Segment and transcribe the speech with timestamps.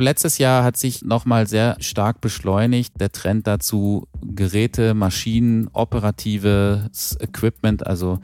[0.00, 7.86] letztes Jahr hat sich nochmal sehr stark beschleunigt der Trend dazu, Geräte, Maschinen, operatives Equipment,
[7.86, 8.20] also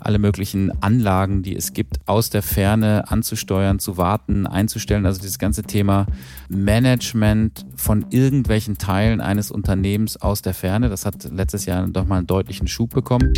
[0.00, 5.06] alle möglichen Anlagen, die es gibt, aus der Ferne anzusteuern, zu warten, einzustellen.
[5.06, 6.06] Also dieses ganze Thema
[6.48, 12.18] Management von irgendwelchen Teilen eines Unternehmens aus der Ferne, das hat letztes Jahr doch mal
[12.18, 13.32] einen deutlichen Schub bekommen.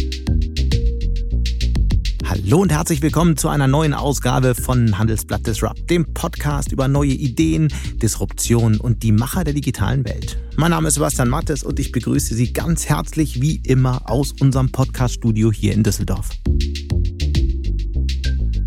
[2.28, 7.12] Hallo und herzlich willkommen zu einer neuen Ausgabe von Handelsblatt Disrupt, dem Podcast über neue
[7.12, 7.68] Ideen,
[8.02, 10.36] Disruption und die Macher der digitalen Welt.
[10.56, 14.72] Mein Name ist Sebastian Mattes und ich begrüße Sie ganz herzlich wie immer aus unserem
[14.72, 16.30] Podcaststudio hier in Düsseldorf.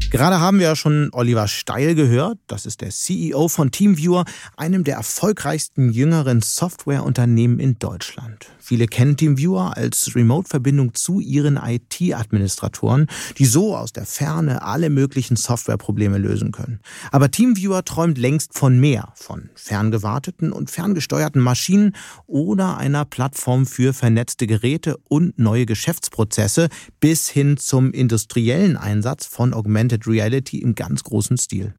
[0.10, 2.40] Gerade haben wir ja schon Oliver Steil gehört.
[2.48, 4.24] Das ist der CEO von TeamViewer,
[4.56, 8.48] einem der erfolgreichsten jüngeren Softwareunternehmen in Deutschland.
[8.70, 13.08] Viele kennen TeamViewer als Remote-Verbindung zu ihren IT-Administratoren,
[13.40, 16.80] die so aus der Ferne alle möglichen Softwareprobleme lösen können.
[17.12, 21.96] Aber TeamViewer träumt längst von mehr, von ferngewarteten und ferngesteuerten Maschinen
[22.28, 29.56] oder einer Plattform für vernetzte Geräte und neue Geschäftsprozesse bis hin zum industriellen Einsatz von
[29.56, 31.74] Augmented Reality im ganz großen Stil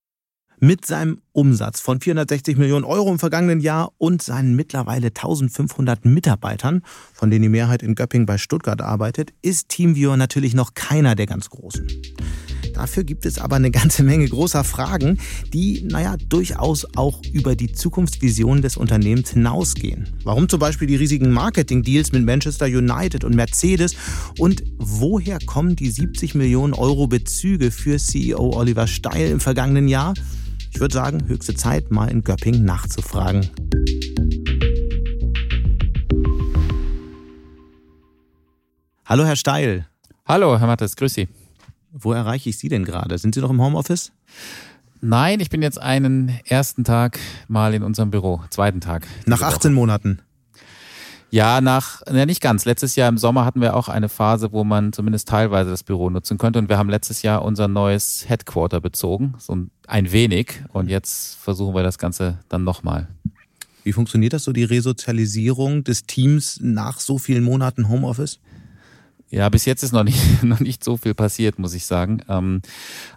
[0.60, 6.82] mit seinem Umsatz von 460 Millionen Euro im vergangenen Jahr und seinen mittlerweile 1500 Mitarbeitern,
[7.12, 11.26] von denen die Mehrheit in Göpping bei Stuttgart arbeitet, ist TeamViewer natürlich noch keiner der
[11.26, 11.88] ganz Großen.
[12.74, 15.18] Dafür gibt es aber eine ganze Menge großer Fragen,
[15.52, 20.08] die, naja, durchaus auch über die Zukunftsvision des Unternehmens hinausgehen.
[20.24, 23.96] Warum zum Beispiel die riesigen Marketing-Deals mit Manchester United und Mercedes
[24.38, 30.14] und woher kommen die 70 Millionen Euro Bezüge für CEO Oliver Steil im vergangenen Jahr?
[30.72, 33.50] Ich würde sagen, höchste Zeit, mal in Göpping nachzufragen.
[39.04, 39.86] Hallo, Herr Steil.
[40.24, 41.28] Hallo, Herr Mattes, grüß Sie.
[41.92, 43.18] Wo erreiche ich Sie denn gerade?
[43.18, 44.12] Sind Sie noch im Homeoffice?
[45.00, 49.06] Nein, ich bin jetzt einen ersten Tag mal in unserem Büro, zweiten Tag.
[49.26, 49.74] Nach 18 Woche.
[49.74, 50.20] Monaten.
[51.30, 52.64] Ja, nach, ja nicht ganz.
[52.64, 56.10] Letztes Jahr im Sommer hatten wir auch eine Phase, wo man zumindest teilweise das Büro
[56.10, 56.58] nutzen könnte.
[56.58, 60.62] Und wir haben letztes Jahr unser neues Headquarter bezogen, so ein wenig.
[60.72, 63.08] Und jetzt versuchen wir das Ganze dann nochmal.
[63.84, 68.40] Wie funktioniert das so, die Resozialisierung des Teams nach so vielen Monaten Homeoffice?
[69.30, 72.22] Ja, bis jetzt ist noch nicht, noch nicht so viel passiert, muss ich sagen.
[72.28, 72.62] Ähm,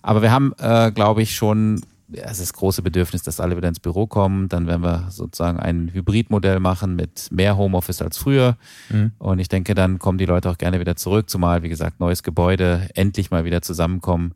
[0.01, 1.81] aber wir haben, äh, glaube ich, schon
[2.12, 4.50] es ist das große Bedürfnis, dass alle wieder ins Büro kommen.
[4.50, 8.58] Dann werden wir sozusagen ein Hybridmodell machen mit mehr Homeoffice als früher.
[8.90, 9.12] Mhm.
[9.18, 12.24] Und ich denke, dann kommen die Leute auch gerne wieder zurück, zumal, wie gesagt, neues
[12.24, 14.34] Gebäude, endlich mal wieder zusammenkommen.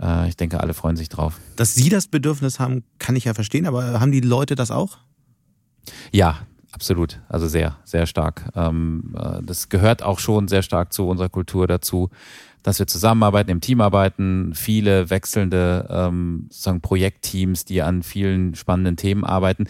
[0.00, 1.40] Äh, ich denke, alle freuen sich drauf.
[1.56, 4.98] Dass Sie das Bedürfnis haben, kann ich ja verstehen, aber haben die Leute das auch?
[6.10, 6.38] Ja,
[6.74, 7.20] absolut.
[7.28, 8.42] Also sehr, sehr stark.
[8.54, 12.10] Ähm, äh, das gehört auch schon sehr stark zu unserer Kultur dazu
[12.64, 18.96] dass wir zusammenarbeiten, im Team arbeiten, viele wechselnde ähm, sozusagen Projektteams, die an vielen spannenden
[18.96, 19.66] Themen arbeiten.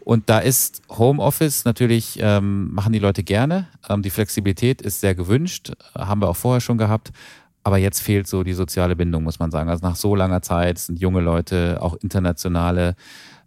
[0.00, 3.66] Und da ist Homeoffice natürlich, ähm, machen die Leute gerne.
[3.98, 7.12] Die Flexibilität ist sehr gewünscht, haben wir auch vorher schon gehabt.
[7.64, 9.68] Aber jetzt fehlt so die soziale Bindung, muss man sagen.
[9.68, 12.94] Also nach so langer Zeit sind junge Leute, auch internationale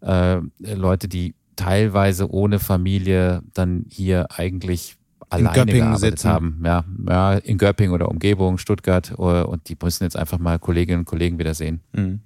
[0.02, 4.96] äh, Leute, die teilweise ohne Familie dann hier eigentlich
[5.30, 6.30] alleine Göpping gearbeitet sitzen.
[6.30, 6.62] haben.
[6.64, 9.12] Ja, ja, in Göpping oder Umgebung, Stuttgart.
[9.12, 11.81] Äh, und die müssen jetzt einfach mal Kolleginnen und Kollegen wieder sehen.
[11.94, 12.22] Mhm.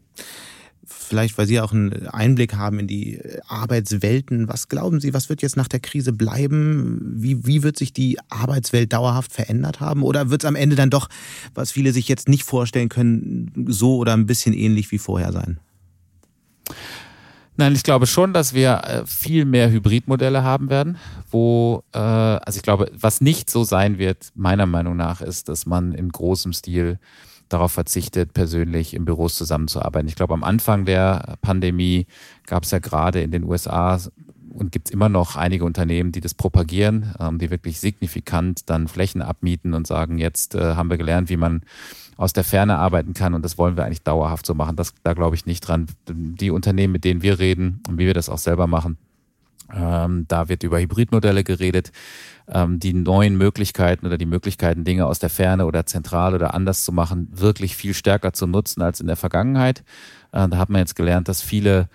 [0.85, 4.47] Vielleicht, weil Sie auch einen Einblick haben in die Arbeitswelten.
[4.47, 7.01] Was glauben Sie, was wird jetzt nach der Krise bleiben?
[7.16, 10.03] Wie, wie wird sich die Arbeitswelt dauerhaft verändert haben?
[10.03, 11.09] Oder wird es am Ende dann doch,
[11.55, 15.59] was viele sich jetzt nicht vorstellen können, so oder ein bisschen ähnlich wie vorher sein?
[17.56, 20.97] Nein, ich glaube schon, dass wir äh, viel mehr Hybridmodelle haben werden,
[21.30, 25.66] wo, äh, also ich glaube, was nicht so sein wird, meiner Meinung nach, ist, dass
[25.66, 27.00] man in großem Stil
[27.50, 30.08] darauf verzichtet, persönlich in Büros zusammenzuarbeiten.
[30.08, 32.08] Ich glaube, am Anfang der Pandemie
[32.47, 34.00] gab es ja gerade in den USA
[34.53, 38.88] und gibt es immer noch einige Unternehmen, die das propagieren, ähm, die wirklich signifikant dann
[38.88, 41.62] Flächen abmieten und sagen, jetzt äh, haben wir gelernt, wie man
[42.18, 44.75] aus der Ferne arbeiten kann und das wollen wir eigentlich dauerhaft so machen.
[44.75, 45.88] Das, da glaube ich nicht dran.
[46.07, 48.97] Die Unternehmen, mit denen wir reden und wie wir das auch selber machen,
[49.73, 51.91] ähm, da wird über Hybridmodelle geredet.
[52.47, 56.84] Ähm, die neuen Möglichkeiten oder die Möglichkeiten, Dinge aus der Ferne oder zentral oder anders
[56.84, 59.84] zu machen, wirklich viel stärker zu nutzen als in der Vergangenheit.
[60.32, 61.87] Äh, da hat man jetzt gelernt, dass viele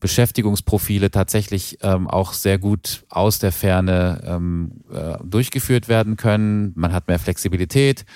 [0.00, 6.72] Beschäftigungsprofile tatsächlich ähm, auch sehr gut aus der Ferne ähm, äh, durchgeführt werden können.
[6.74, 8.06] Man hat mehr Flexibilität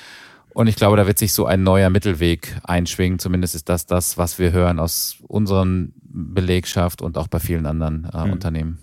[0.55, 3.19] und ich glaube, da wird sich so ein neuer Mittelweg einschwingen.
[3.19, 8.09] Zumindest ist das das, was wir hören aus unseren Belegschaft und auch bei vielen anderen
[8.13, 8.33] äh, mhm.
[8.33, 8.79] Unternehmen.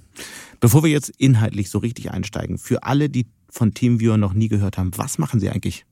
[0.59, 4.77] Bevor wir jetzt inhaltlich so richtig einsteigen, für alle, die von TeamViewer noch nie gehört
[4.77, 5.85] haben, was machen Sie eigentlich?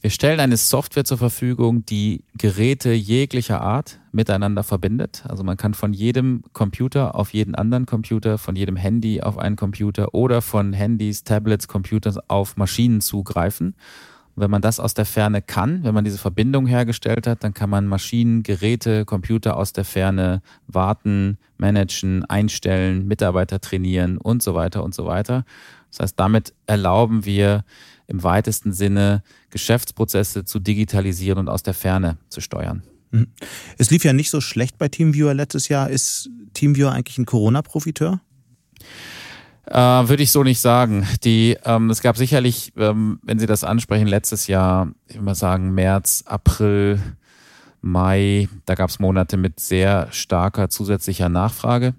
[0.00, 5.24] Wir stellen eine Software zur Verfügung, die Geräte jeglicher Art miteinander verbindet.
[5.28, 9.56] Also man kann von jedem Computer auf jeden anderen Computer, von jedem Handy auf einen
[9.56, 13.74] Computer oder von Handys, Tablets, Computers auf Maschinen zugreifen.
[14.36, 17.52] Und wenn man das aus der Ferne kann, wenn man diese Verbindung hergestellt hat, dann
[17.52, 24.54] kann man Maschinen, Geräte, Computer aus der Ferne warten, managen, einstellen, Mitarbeiter trainieren und so
[24.54, 25.44] weiter und so weiter.
[25.90, 27.64] Das heißt, damit erlauben wir
[28.08, 32.82] im weitesten Sinne Geschäftsprozesse zu digitalisieren und aus der Ferne zu steuern.
[33.10, 33.28] Mhm.
[33.76, 35.88] Es lief ja nicht so schlecht bei TeamViewer letztes Jahr.
[35.90, 38.20] Ist TeamViewer eigentlich ein Corona-Profiteur?
[39.66, 41.06] Äh, Würde ich so nicht sagen.
[41.22, 45.34] Die, ähm, es gab sicherlich, ähm, wenn Sie das ansprechen, letztes Jahr, ich würde mal
[45.34, 46.98] sagen, März, April,
[47.82, 51.94] Mai, da gab es Monate mit sehr starker zusätzlicher Nachfrage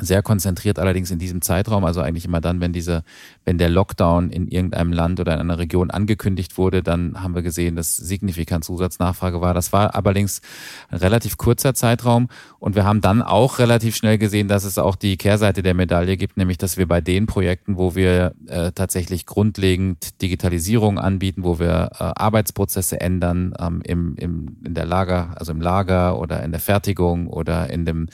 [0.00, 3.02] sehr konzentriert allerdings in diesem Zeitraum, also eigentlich immer dann, wenn diese,
[3.44, 7.42] wenn der Lockdown in irgendeinem Land oder in einer Region angekündigt wurde, dann haben wir
[7.42, 9.54] gesehen, dass signifikant Zusatznachfrage war.
[9.54, 10.40] Das war allerdings
[10.88, 14.96] ein relativ kurzer Zeitraum und wir haben dann auch relativ schnell gesehen, dass es auch
[14.96, 19.26] die Kehrseite der Medaille gibt, nämlich dass wir bei den Projekten, wo wir äh, tatsächlich
[19.26, 25.52] grundlegend Digitalisierung anbieten, wo wir äh, Arbeitsprozesse ändern ähm, im, im, in der Lager, also
[25.52, 28.08] im Lager oder in der Fertigung oder in dem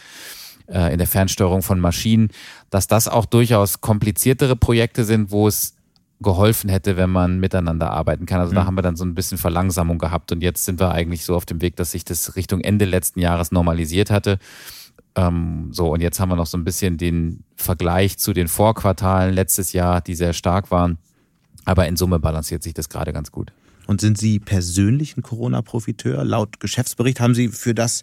[0.68, 2.28] äh, in der Fernsteuerung von Maschinen,
[2.70, 5.76] dass das auch durchaus kompliziertere Projekte sind, wo es
[6.20, 8.40] geholfen hätte, wenn man miteinander arbeiten kann.
[8.40, 8.56] Also mhm.
[8.56, 11.36] da haben wir dann so ein bisschen Verlangsamung gehabt und jetzt sind wir eigentlich so
[11.36, 14.38] auf dem Weg, dass sich das Richtung Ende letzten Jahres normalisiert hatte.
[15.14, 19.34] Ähm, so, und jetzt haben wir noch so ein bisschen den Vergleich zu den Vorquartalen
[19.34, 20.98] letztes Jahr, die sehr stark waren.
[21.64, 23.52] Aber in Summe balanciert sich das gerade ganz gut.
[23.86, 26.24] Und sind Sie persönlich ein Corona-Profiteur?
[26.24, 28.02] Laut Geschäftsbericht haben Sie für das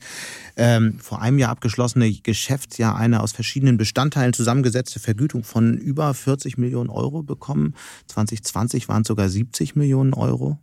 [0.56, 6.58] ähm, vor einem Jahr abgeschlossene Geschäftsjahr eine aus verschiedenen Bestandteilen zusammengesetzte Vergütung von über 40
[6.58, 7.76] Millionen Euro bekommen.
[8.08, 10.58] 2020 waren es sogar 70 Millionen Euro.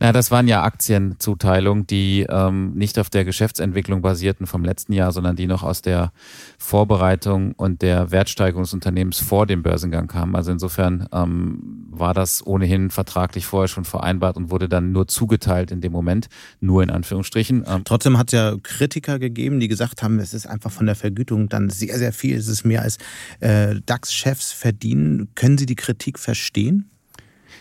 [0.00, 5.12] Na, das waren ja Aktienzuteilungen, die ähm, nicht auf der Geschäftsentwicklung basierten vom letzten Jahr,
[5.12, 6.12] sondern die noch aus der
[6.58, 10.34] Vorbereitung und der Wertsteigerung des Unternehmens vor dem Börsengang kamen.
[10.36, 15.70] Also insofern ähm, war das ohnehin vertraglich vorher schon vereinbart und wurde dann nur zugeteilt
[15.70, 16.28] in dem Moment,
[16.60, 17.64] nur in Anführungsstrichen.
[17.66, 20.94] Ähm, Trotzdem hat es ja Kritiker gegeben, die gesagt haben, es ist einfach von der
[20.94, 22.36] Vergütung dann sehr, sehr viel.
[22.36, 22.98] Es ist mehr als
[23.40, 25.28] äh, DAX-Chefs verdienen.
[25.34, 26.90] Können Sie die Kritik verstehen?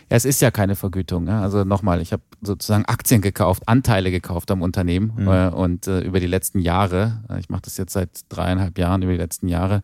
[0.10, 1.26] Ja, es ist ja keine Vergütung.
[1.26, 1.40] Ne?
[1.40, 5.28] Also nochmal, ich habe sozusagen Aktien gekauft, Anteile gekauft am Unternehmen mhm.
[5.28, 9.02] äh, und äh, über die letzten Jahre, äh, ich mache das jetzt seit dreieinhalb Jahren,
[9.02, 9.82] über die letzten Jahre,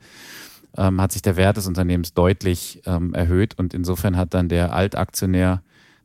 [0.77, 4.73] ähm, hat sich der Wert des Unternehmens deutlich ähm, erhöht und insofern hat dann der
[4.73, 5.61] Altaktionär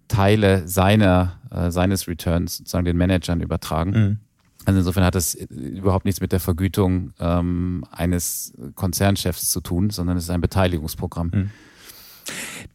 [0.09, 3.91] Teile seiner, äh, seines Returns sozusagen den Managern übertragen.
[3.91, 4.19] Mhm.
[4.65, 10.17] Also insofern hat das überhaupt nichts mit der Vergütung ähm, eines Konzernchefs zu tun, sondern
[10.17, 11.31] es ist ein Beteiligungsprogramm.
[11.33, 11.51] Mhm.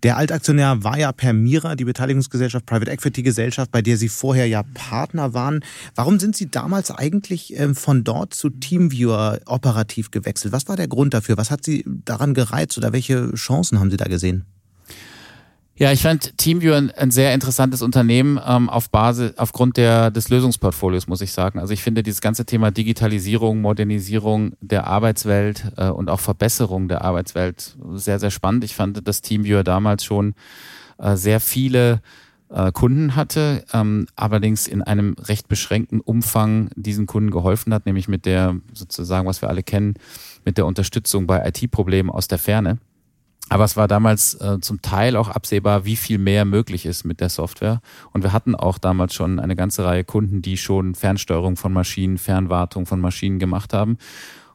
[0.03, 4.63] Der Altaktionär war ja Permira, die Beteiligungsgesellschaft, Private Equity Gesellschaft, bei der Sie vorher ja
[4.73, 5.61] Partner waren.
[5.95, 10.51] Warum sind Sie damals eigentlich ähm, von dort zu Teamviewer operativ gewechselt?
[10.51, 11.37] Was war der Grund dafür?
[11.37, 14.45] Was hat Sie daran gereizt oder welche Chancen haben Sie da gesehen?
[15.75, 20.29] Ja, ich fand TeamViewer ein, ein sehr interessantes Unternehmen ähm, auf Basis, aufgrund der, des
[20.29, 21.57] Lösungsportfolios, muss ich sagen.
[21.57, 27.03] Also ich finde dieses ganze Thema Digitalisierung, Modernisierung der Arbeitswelt äh, und auch Verbesserung der
[27.03, 28.63] Arbeitswelt sehr, sehr spannend.
[28.63, 30.35] Ich fand, dass TeamViewer damals schon
[30.99, 32.01] äh, sehr viele
[32.49, 38.07] äh, Kunden hatte, ähm, allerdings in einem recht beschränkten Umfang diesen Kunden geholfen hat, nämlich
[38.07, 39.95] mit der, sozusagen, was wir alle kennen,
[40.45, 42.77] mit der Unterstützung bei IT-Problemen aus der Ferne.
[43.53, 47.19] Aber es war damals äh, zum Teil auch absehbar, wie viel mehr möglich ist mit
[47.19, 47.81] der Software.
[48.11, 52.17] Und wir hatten auch damals schon eine ganze Reihe Kunden, die schon Fernsteuerung von Maschinen,
[52.17, 53.99] Fernwartung von Maschinen gemacht haben.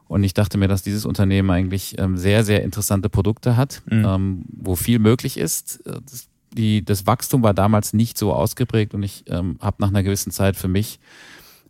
[0.09, 4.05] Und ich dachte mir, dass dieses Unternehmen eigentlich ähm, sehr, sehr interessante Produkte hat, mhm.
[4.05, 5.81] ähm, wo viel möglich ist.
[5.85, 10.03] Das, die, das Wachstum war damals nicht so ausgeprägt und ich ähm, habe nach einer
[10.03, 10.99] gewissen Zeit für mich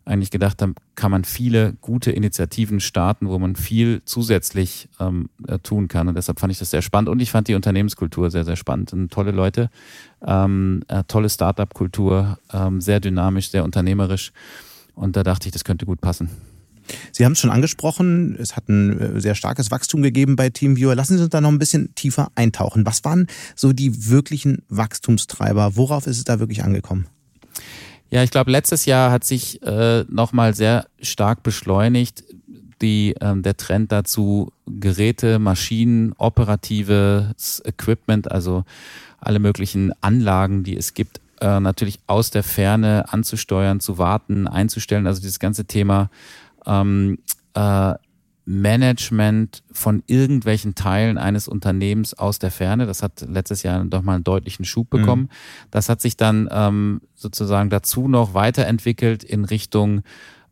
[0.04, 5.58] eigentlich gedacht haben, kann man viele gute Initiativen starten, wo man viel zusätzlich ähm, äh,
[5.58, 6.08] tun kann.
[6.08, 7.08] Und deshalb fand ich das sehr spannend.
[7.08, 8.92] Und ich fand die Unternehmenskultur sehr, sehr spannend.
[8.92, 9.70] Und tolle Leute,
[10.26, 14.32] ähm, äh, tolle Startup-Kultur, ähm, sehr dynamisch, sehr unternehmerisch.
[14.94, 16.30] Und da dachte ich, das könnte gut passen.
[17.12, 20.94] Sie haben es schon angesprochen, es hat ein äh, sehr starkes Wachstum gegeben bei TeamViewer.
[20.94, 22.86] Lassen Sie uns da noch ein bisschen tiefer eintauchen.
[22.86, 25.76] Was waren so die wirklichen Wachstumstreiber?
[25.76, 27.06] Worauf ist es da wirklich angekommen?
[28.10, 32.24] Ja, ich glaube, letztes Jahr hat sich äh, nochmal sehr stark beschleunigt
[32.82, 38.64] die, ähm, der Trend dazu, Geräte, Maschinen, operatives Equipment, also
[39.18, 45.06] alle möglichen Anlagen, die es gibt, äh, natürlich aus der Ferne anzusteuern, zu warten, einzustellen.
[45.06, 46.10] Also dieses ganze Thema
[46.66, 47.18] ähm,
[47.54, 47.94] äh,
[48.50, 52.84] Management von irgendwelchen Teilen eines Unternehmens aus der Ferne.
[52.84, 54.98] Das hat letztes Jahr doch mal einen deutlichen Schub mhm.
[54.98, 55.22] bekommen.
[55.22, 55.68] Mhm.
[55.70, 60.02] Das hat sich dann ähm, sozusagen dazu noch weiterentwickelt in Richtung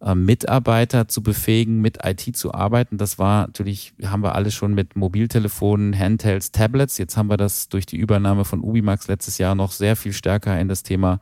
[0.00, 2.98] äh, Mitarbeiter zu befähigen, mit IT zu arbeiten.
[2.98, 6.98] Das war natürlich, haben wir alles schon mit Mobiltelefonen, Handhelds, Tablets.
[6.98, 10.58] Jetzt haben wir das durch die Übernahme von Ubimax letztes Jahr noch sehr viel stärker
[10.60, 11.18] in das Thema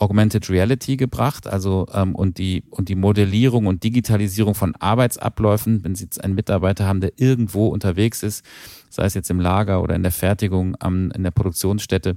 [0.00, 5.94] Augmented Reality gebracht, also ähm, und die und die Modellierung und Digitalisierung von Arbeitsabläufen, wenn
[5.94, 8.44] Sie jetzt einen Mitarbeiter haben, der irgendwo unterwegs ist,
[8.88, 12.16] sei es jetzt im Lager oder in der Fertigung, am, in der Produktionsstätte,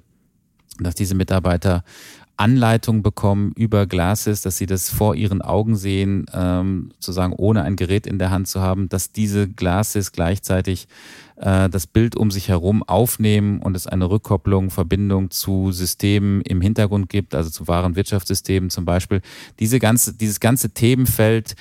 [0.80, 1.84] dass diese Mitarbeiter
[2.38, 7.76] Anleitung bekommen über Glasses, dass sie das vor ihren Augen sehen, ähm, sozusagen ohne ein
[7.76, 10.88] Gerät in der Hand zu haben, dass diese Glasses gleichzeitig
[11.36, 16.62] äh, das Bild um sich herum aufnehmen und es eine Rückkopplung, Verbindung zu Systemen im
[16.62, 19.22] Hintergrund gibt, also zu wahren Wirtschaftssystemen zum Beispiel.
[19.60, 21.56] Diese ganze, dieses ganze Themenfeld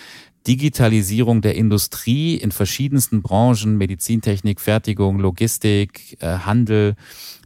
[0.46, 6.96] Digitalisierung der Industrie in verschiedensten Branchen, Medizintechnik, Fertigung, Logistik, äh, Handel.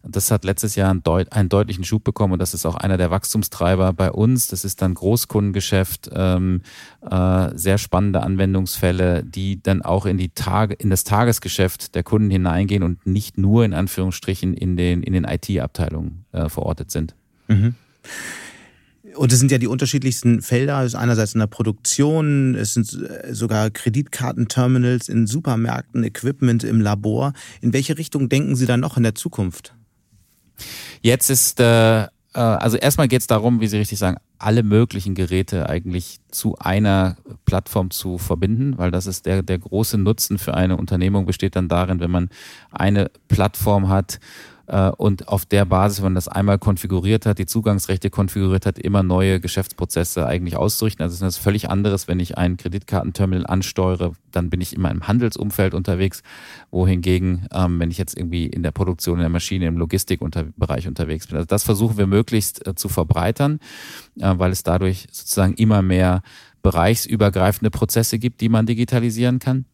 [0.03, 2.97] Das hat letztes Jahr einen, deut einen, deutlichen Schub bekommen und das ist auch einer
[2.97, 4.49] der Wachstumstreiber bei uns.
[4.49, 6.63] Das ist dann Großkundengeschäft, ähm,
[7.09, 12.31] äh, sehr spannende Anwendungsfälle, die dann auch in die Tage, in das Tagesgeschäft der Kunden
[12.31, 17.15] hineingehen und nicht nur in Anführungsstrichen in den, in den IT-Abteilungen äh, verortet sind.
[17.49, 17.75] Mhm.
[19.17, 20.81] Und es sind ja die unterschiedlichsten Felder.
[20.81, 26.81] Es ist einerseits in der Produktion, es sind äh, sogar Kreditkartenterminals in Supermärkten, Equipment im
[26.81, 27.33] Labor.
[27.61, 29.75] In welche Richtung denken Sie dann noch in der Zukunft?
[31.03, 35.15] Jetzt ist, äh, äh also erstmal geht es darum, wie Sie richtig sagen, alle möglichen
[35.15, 40.55] Geräte eigentlich zu einer Plattform zu verbinden, weil das ist der, der große Nutzen für
[40.55, 42.29] eine Unternehmung besteht dann darin, wenn man
[42.71, 44.21] eine Plattform hat,
[44.97, 49.03] und auf der Basis, wenn man das einmal konfiguriert hat, die Zugangsrechte konfiguriert hat, immer
[49.03, 51.05] neue Geschäftsprozesse eigentlich auszurichten.
[51.05, 55.07] Also das ist völlig anderes, wenn ich ein Kreditkartenterminal ansteuere, dann bin ich immer im
[55.07, 56.23] Handelsumfeld unterwegs,
[56.71, 61.27] wohingegen, ähm, wenn ich jetzt irgendwie in der Produktion, in der Maschine, im Logistikbereich unterwegs
[61.27, 61.37] bin.
[61.37, 63.61] Also das versuchen wir möglichst äh, zu verbreitern,
[64.19, 66.23] äh, weil es dadurch sozusagen immer mehr
[66.63, 69.67] bereichsübergreifende Prozesse gibt, die man digitalisieren kann.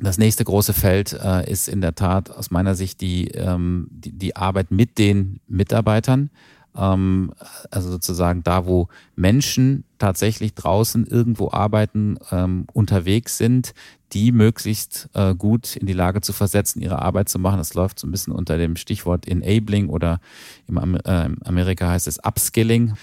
[0.00, 4.12] Das nächste große Feld äh, ist in der Tat aus meiner Sicht die, ähm, die,
[4.12, 6.30] die Arbeit mit den Mitarbeitern.
[6.76, 7.32] Ähm,
[7.70, 13.74] also sozusagen da, wo Menschen tatsächlich draußen irgendwo arbeiten, ähm, unterwegs sind,
[14.12, 17.58] die möglichst äh, gut in die Lage zu versetzen, ihre Arbeit zu machen.
[17.58, 20.20] Das läuft so ein bisschen unter dem Stichwort Enabling oder
[20.66, 22.94] im äh, Amerika heißt es Upskilling.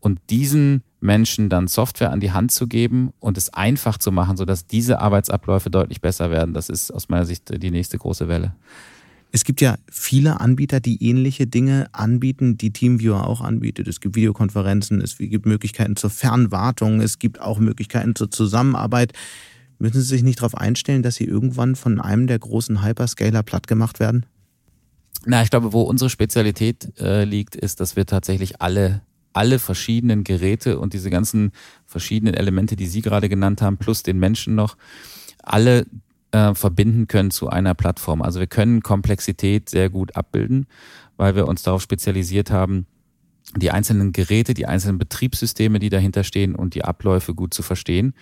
[0.00, 4.36] Und diesen Menschen dann Software an die Hand zu geben und es einfach zu machen,
[4.36, 6.52] sodass diese Arbeitsabläufe deutlich besser werden.
[6.52, 8.54] Das ist aus meiner Sicht die nächste große Welle.
[9.32, 13.88] Es gibt ja viele Anbieter, die ähnliche Dinge anbieten, die Teamviewer auch anbietet.
[13.88, 19.12] Es gibt Videokonferenzen, es gibt Möglichkeiten zur Fernwartung, es gibt auch Möglichkeiten zur Zusammenarbeit.
[19.78, 23.66] Müssen Sie sich nicht darauf einstellen, dass Sie irgendwann von einem der großen Hyperscaler platt
[23.66, 24.26] gemacht werden?
[25.26, 29.02] Na, ich glaube, wo unsere Spezialität äh, liegt, ist, dass wir tatsächlich alle
[29.36, 31.52] alle verschiedenen Geräte und diese ganzen
[31.84, 34.76] verschiedenen Elemente, die Sie gerade genannt haben, plus den Menschen noch,
[35.42, 35.86] alle
[36.32, 38.22] äh, verbinden können zu einer Plattform.
[38.22, 40.66] Also wir können Komplexität sehr gut abbilden,
[41.16, 42.86] weil wir uns darauf spezialisiert haben,
[43.54, 48.14] die einzelnen Geräte, die einzelnen Betriebssysteme, die dahinter stehen und die Abläufe gut zu verstehen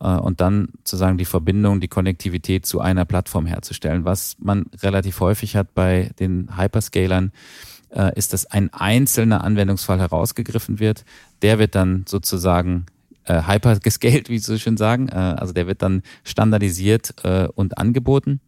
[0.00, 4.04] äh, und dann sozusagen die Verbindung, die Konnektivität zu einer Plattform herzustellen.
[4.04, 7.32] Was man relativ häufig hat bei den Hyperscalern,
[7.94, 11.04] äh, ist, dass ein einzelner Anwendungsfall herausgegriffen wird.
[11.42, 12.86] Der wird dann sozusagen
[13.24, 15.08] äh, hyper wie Sie so schön sagen.
[15.08, 18.40] Äh, also der wird dann standardisiert äh, und angeboten.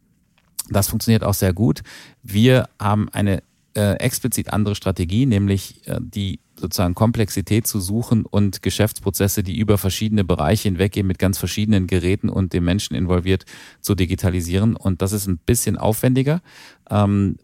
[0.70, 1.82] Das funktioniert auch sehr gut.
[2.22, 3.42] Wir haben eine
[3.74, 9.76] äh, explizit andere Strategie, nämlich äh, die sozusagen Komplexität zu suchen und Geschäftsprozesse, die über
[9.76, 13.44] verschiedene Bereiche hinweggehen, mit ganz verschiedenen Geräten und den Menschen involviert
[13.80, 14.76] zu digitalisieren.
[14.76, 16.40] Und das ist ein bisschen aufwendiger.
[16.88, 17.36] Ähm,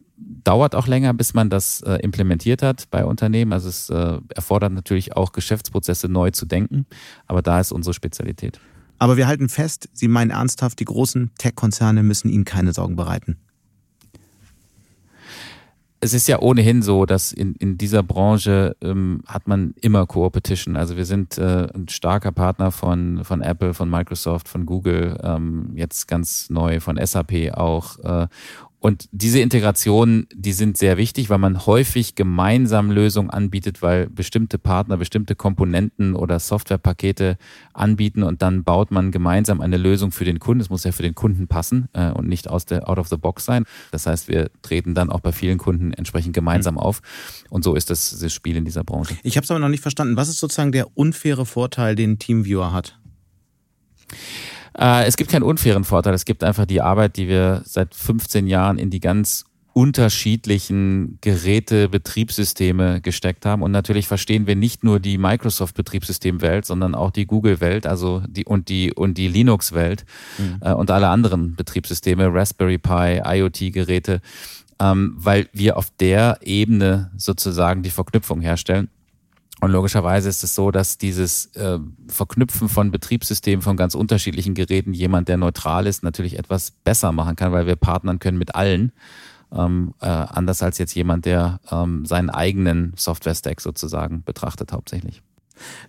[0.44, 3.52] dauert auch länger, bis man das äh, implementiert hat bei Unternehmen.
[3.52, 6.86] Also es äh, erfordert natürlich auch Geschäftsprozesse neu zu denken,
[7.26, 8.60] aber da ist unsere Spezialität.
[8.98, 13.38] Aber wir halten fest, Sie meinen ernsthaft, die großen Tech-Konzerne müssen Ihnen keine Sorgen bereiten.
[16.02, 20.76] Es ist ja ohnehin so, dass in, in dieser Branche ähm, hat man immer Co-Opetition.
[20.76, 25.72] Also wir sind äh, ein starker Partner von, von Apple, von Microsoft, von Google, ähm,
[25.74, 27.98] jetzt ganz neu von SAP auch.
[27.98, 28.28] Äh,
[28.80, 34.58] und diese Integrationen, die sind sehr wichtig, weil man häufig gemeinsam Lösungen anbietet, weil bestimmte
[34.58, 37.36] Partner bestimmte Komponenten oder Softwarepakete
[37.74, 40.62] anbieten und dann baut man gemeinsam eine Lösung für den Kunden.
[40.62, 43.18] Es muss ja für den Kunden passen äh, und nicht aus der out of the
[43.18, 43.64] box sein.
[43.90, 46.80] Das heißt, wir treten dann auch bei vielen Kunden entsprechend gemeinsam mhm.
[46.80, 47.02] auf.
[47.50, 49.14] Und so ist das, das Spiel in dieser Branche.
[49.22, 50.16] Ich habe es aber noch nicht verstanden.
[50.16, 52.98] Was ist sozusagen der unfaire Vorteil, den Teamviewer hat?
[54.80, 56.14] Äh, es gibt keinen unfairen Vorteil.
[56.14, 61.88] Es gibt einfach die Arbeit, die wir seit 15 Jahren in die ganz unterschiedlichen Geräte,
[61.88, 63.62] Betriebssysteme gesteckt haben.
[63.62, 68.68] Und natürlich verstehen wir nicht nur die Microsoft-Betriebssystemwelt, sondern auch die Google-Welt, also die und
[68.68, 70.04] die und die Linux-Welt
[70.38, 70.58] mhm.
[70.60, 74.20] äh, und alle anderen Betriebssysteme, Raspberry Pi, IoT-Geräte,
[74.80, 78.88] ähm, weil wir auf der Ebene sozusagen die Verknüpfung herstellen.
[79.60, 84.94] Und logischerweise ist es so, dass dieses äh, Verknüpfen von Betriebssystemen von ganz unterschiedlichen Geräten
[84.94, 88.92] jemand, der neutral ist, natürlich etwas besser machen kann, weil wir partnern können mit allen
[89.52, 95.22] ähm, äh, anders als jetzt jemand, der ähm, seinen eigenen Software-Stack sozusagen betrachtet hauptsächlich.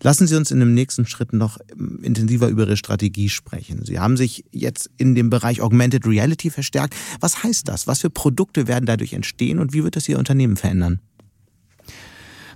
[0.02, 3.86] Lassen Sie uns in dem nächsten Schritt noch ähm, intensiver über Ihre Strategie sprechen.
[3.86, 6.96] Sie haben sich jetzt in dem Bereich Augmented Reality verstärkt.
[7.20, 7.88] Was heißt das?
[7.88, 11.00] Was für Produkte werden dadurch entstehen und wie wird das Ihr Unternehmen verändern?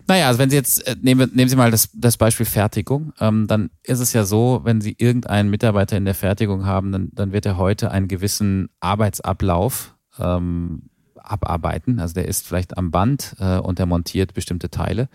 [0.07, 3.47] Naja, also wenn Sie jetzt, äh, nehmen, nehmen Sie mal das, das Beispiel Fertigung, ähm,
[3.47, 7.31] dann ist es ja so, wenn Sie irgendeinen Mitarbeiter in der Fertigung haben, dann, dann
[7.31, 11.99] wird er heute einen gewissen Arbeitsablauf ähm, abarbeiten.
[11.99, 15.09] Also der ist vielleicht am Band äh, und der montiert bestimmte Teile.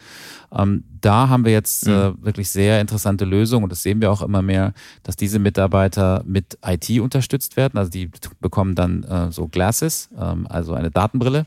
[0.52, 2.24] Ähm, da haben wir jetzt äh, mhm.
[2.24, 6.58] wirklich sehr interessante Lösungen und das sehen wir auch immer mehr, dass diese Mitarbeiter mit
[6.66, 7.78] IT unterstützt werden.
[7.78, 11.46] Also die bekommen dann äh, so Glasses, ähm, also eine Datenbrille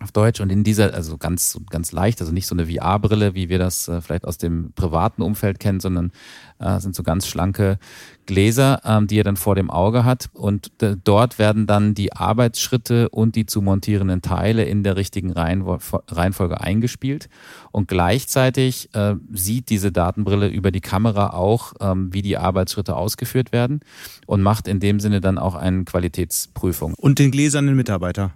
[0.00, 3.48] auf Deutsch und in dieser, also ganz, ganz leicht, also nicht so eine VR-Brille, wie
[3.48, 6.12] wir das äh, vielleicht aus dem privaten Umfeld kennen, sondern
[6.58, 7.78] äh, sind so ganz schlanke
[8.26, 12.12] Gläser, ähm, die er dann vor dem Auge hat und äh, dort werden dann die
[12.12, 17.28] Arbeitsschritte und die zu montierenden Teile in der richtigen Reihenfolge eingespielt
[17.72, 23.52] und gleichzeitig äh, sieht diese Datenbrille über die Kamera auch, ähm, wie die Arbeitsschritte ausgeführt
[23.52, 23.80] werden
[24.26, 26.94] und macht in dem Sinne dann auch eine Qualitätsprüfung.
[26.94, 28.32] Und den gläsernen Mitarbeiter?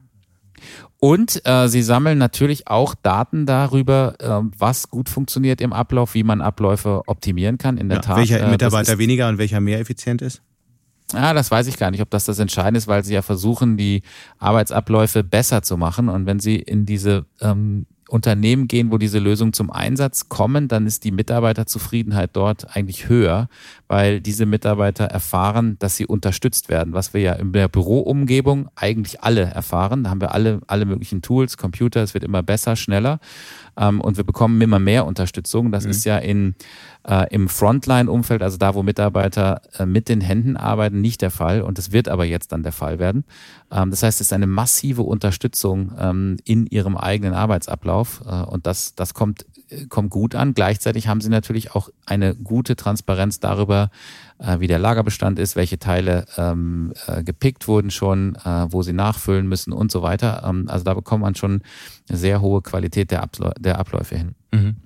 [0.99, 6.23] Und äh, sie sammeln natürlich auch Daten darüber, äh, was gut funktioniert im Ablauf, wie
[6.23, 7.77] man Abläufe optimieren kann.
[7.77, 8.17] In der ja, Tat.
[8.19, 10.43] Welcher äh, Mitarbeiter weniger und welcher mehr effizient ist?
[11.13, 13.77] Ja, das weiß ich gar nicht, ob das das Entscheidende ist, weil sie ja versuchen,
[13.77, 14.03] die
[14.39, 16.09] Arbeitsabläufe besser zu machen.
[16.09, 20.87] Und wenn sie in diese ähm, Unternehmen gehen, wo diese Lösungen zum Einsatz kommen, dann
[20.87, 23.49] ist die Mitarbeiterzufriedenheit dort eigentlich höher,
[23.89, 29.23] weil diese Mitarbeiter erfahren, dass sie unterstützt werden, was wir ja in der Büroumgebung eigentlich
[29.23, 30.05] alle erfahren.
[30.05, 33.19] Da haben wir alle, alle möglichen Tools, Computer, es wird immer besser, schneller
[33.79, 35.73] ähm, und wir bekommen immer mehr Unterstützung.
[35.73, 35.91] Das mhm.
[35.91, 36.55] ist ja in,
[37.07, 41.63] äh, im Frontline-Umfeld, also da, wo Mitarbeiter äh, mit den Händen arbeiten, nicht der Fall
[41.63, 43.25] und das wird aber jetzt dann der Fall werden.
[43.71, 48.67] Ähm, das heißt, es ist eine massive Unterstützung ähm, in ihrem eigenen Arbeitsablauf äh, und
[48.67, 50.55] das, das kommt, äh, kommt gut an.
[50.55, 53.91] Gleichzeitig haben sie natürlich auch eine gute Transparenz darüber,
[54.39, 58.37] äh, wie der Lagerbestand ist, welche Teile ähm, äh, gepickt wurden schon,
[58.69, 60.43] wo sie nachfüllen müssen und so weiter.
[60.47, 61.63] Ähm, also da bekommt man schon
[62.09, 64.35] eine sehr hohe Qualität der, Abläu der Abläufe hin.
[64.53, 64.77] Mhm.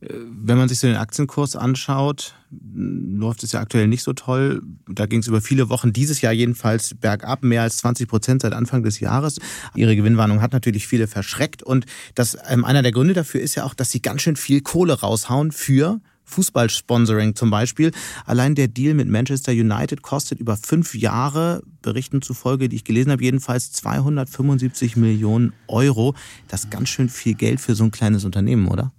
[0.00, 4.62] Wenn man sich so den Aktienkurs anschaut, läuft es ja aktuell nicht so toll.
[4.88, 8.52] Da ging es über viele Wochen, dieses Jahr jedenfalls bergab, mehr als 20 Prozent seit
[8.52, 9.40] Anfang des Jahres.
[9.74, 11.84] Ihre Gewinnwarnung hat natürlich viele verschreckt und
[12.14, 15.00] das, ähm, einer der Gründe dafür ist ja auch, dass sie ganz schön viel Kohle
[15.00, 17.90] raushauen für Fußballsponsoring zum Beispiel.
[18.24, 23.10] Allein der Deal mit Manchester United kostet über fünf Jahre, Berichten zufolge, die ich gelesen
[23.10, 26.14] habe, jedenfalls 275 Millionen Euro.
[26.46, 28.92] Das ist ganz schön viel Geld für so ein kleines Unternehmen, oder?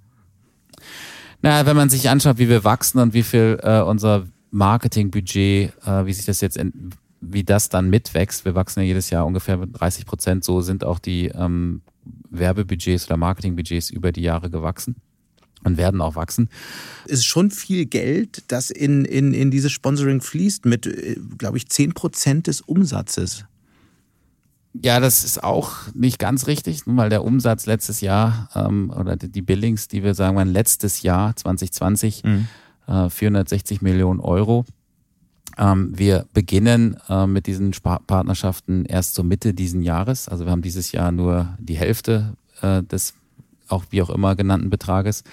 [1.42, 6.06] Na, wenn man sich anschaut, wie wir wachsen und wie viel äh, unser Marketingbudget, äh,
[6.06, 8.46] wie sich das jetzt, in, wie das dann mitwächst.
[8.46, 10.44] Wir wachsen ja jedes Jahr ungefähr mit 30 Prozent.
[10.44, 11.82] So sind auch die ähm,
[12.30, 14.96] Werbebudgets oder Marketingbudgets über die Jahre gewachsen
[15.64, 16.50] und werden auch wachsen.
[17.06, 21.58] Es ist schon viel Geld, das in, in, in dieses Sponsoring fließt, mit, äh, glaube
[21.58, 23.46] ich, 10 Prozent des Umsatzes.
[24.74, 29.42] Ja, das ist auch nicht ganz richtig, weil der Umsatz letztes Jahr ähm, oder die
[29.42, 32.48] Billings, die wir sagen, waren letztes Jahr 2020 mhm.
[32.88, 34.66] äh, 460 Millionen Euro.
[35.58, 40.30] Ähm, wir beginnen äh, mit diesen Sp Partnerschaften erst zur Mitte diesen Jahres.
[40.30, 43.16] Also wir haben dieses Jahr nur die Hälfte äh, des
[43.70, 45.24] auch wie auch immer genannten Betrages.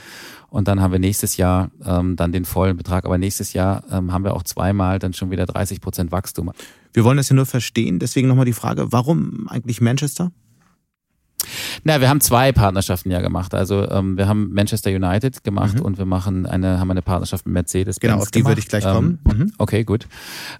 [0.49, 3.05] Und dann haben wir nächstes Jahr ähm, dann den vollen Betrag.
[3.05, 6.53] Aber nächstes Jahr ähm, haben wir auch zweimal dann schon wieder 30 Prozent Wachstum.
[6.97, 7.99] Wir wollen das ja nur verstehen.
[7.99, 10.33] Deswegen nochmal die Frage, warum eigentlich Manchester?
[11.85, 13.53] Na, wir haben zwei Partnerschaften ja gemacht.
[13.53, 15.83] Also ähm, wir haben Manchester United gemacht mhm.
[15.83, 18.01] und wir machen eine, haben eine Partnerschaft mit Mercedes.
[18.01, 18.53] Genau, auf die gemacht.
[18.53, 19.19] würde ich gleich kommen.
[19.31, 19.53] Ähm, mhm.
[19.59, 20.09] Okay, gut.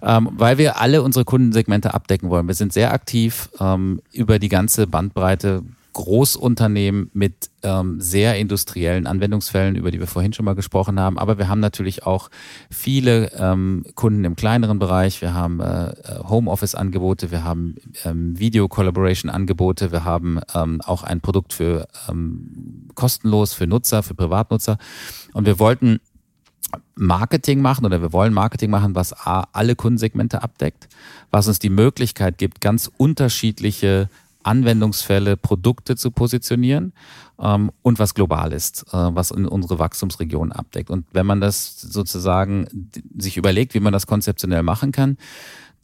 [0.03, 2.47] Ähm, weil wir alle unsere Kundensegmente abdecken wollen.
[2.47, 5.63] Wir sind sehr aktiv ähm, über die ganze Bandbreite
[5.97, 11.17] Großunternehmen mit ähm, sehr industriellen Anwendungsfällen, über die wir vorhin schon mal gesprochen haben.
[11.17, 12.29] Aber wir haben natürlich auch
[12.69, 15.21] viele ähm, Kunden im kleineren Bereich.
[15.21, 15.95] Wir haben äh,
[16.29, 23.65] Homeoffice-Angebote, wir haben ähm, Video-Collaboration-Angebote, wir haben ähm, auch ein Produkt für ähm, kostenlos für
[23.65, 24.77] Nutzer, für Privatnutzer.
[25.33, 25.99] Und wir wollten
[26.93, 30.87] Marketing machen oder wir wollen Marketing machen, was A, alle Kundensegmente abdeckt,
[31.31, 34.09] was uns die Möglichkeit gibt, ganz unterschiedliche
[34.47, 36.93] Anwendungsfälle, Produkte zu positionieren
[37.39, 40.89] ähm, und was global ist, äh, was in unsere Wachstumsregion abdeckt.
[40.89, 45.17] Und wenn man das sozusagen sich überlegt, wie man das konzeptionell machen kann,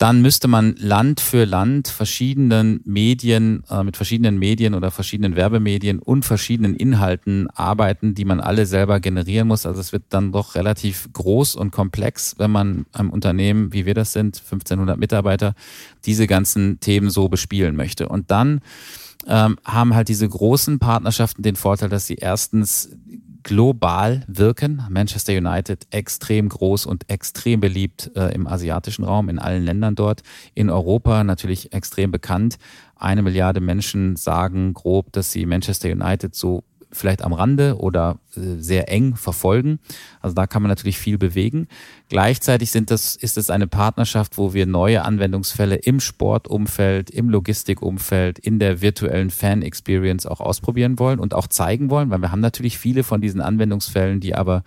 [0.03, 5.99] dann müsste man Land für Land verschiedenen Medien, äh, mit verschiedenen Medien oder verschiedenen Werbemedien
[5.99, 9.65] und verschiedenen Inhalten arbeiten, die man alle selber generieren muss.
[9.65, 13.93] Also es wird dann doch relativ groß und komplex, wenn man einem Unternehmen, wie wir
[13.93, 15.55] das sind, 1500 Mitarbeiter,
[16.03, 18.09] diese ganzen Themen so bespielen möchte.
[18.09, 18.59] Und dann
[19.27, 22.89] ähm, haben halt diese großen Partnerschaften den Vorteil, dass sie erstens
[23.43, 24.81] global wirken.
[24.89, 30.21] Manchester United extrem groß und extrem beliebt äh, im asiatischen Raum, in allen Ländern dort.
[30.53, 32.57] In Europa natürlich extrem bekannt.
[32.95, 38.57] Eine Milliarde Menschen sagen grob, dass sie Manchester United so vielleicht am Rande oder äh,
[38.59, 39.79] sehr eng verfolgen.
[40.21, 41.67] Also da kann man natürlich viel bewegen.
[42.09, 48.39] Gleichzeitig sind das, ist es eine Partnerschaft, wo wir neue Anwendungsfälle im Sportumfeld, im Logistikumfeld,
[48.39, 52.77] in der virtuellen Fan-Experience auch ausprobieren wollen und auch zeigen wollen, weil wir haben natürlich
[52.77, 54.63] viele von diesen Anwendungsfällen, die aber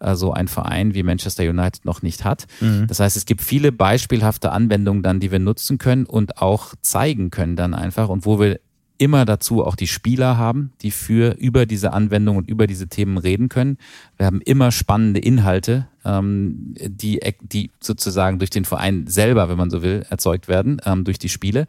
[0.00, 2.46] äh, so ein Verein wie Manchester United noch nicht hat.
[2.60, 2.86] Mhm.
[2.86, 7.30] Das heißt, es gibt viele beispielhafte Anwendungen dann, die wir nutzen können und auch zeigen
[7.30, 8.60] können dann einfach und wo wir
[8.98, 13.18] immer dazu auch die Spieler haben, die für über diese Anwendung und über diese Themen
[13.18, 13.78] reden können.
[14.16, 19.70] Wir haben immer spannende Inhalte, ähm, die, die sozusagen durch den Verein selber, wenn man
[19.70, 21.66] so will, erzeugt werden, ähm, durch die Spiele.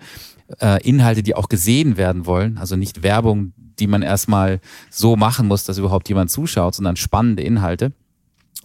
[0.60, 4.60] Äh, Inhalte, die auch gesehen werden wollen, also nicht Werbung, die man erstmal
[4.90, 7.92] so machen muss, dass überhaupt jemand zuschaut, sondern spannende Inhalte.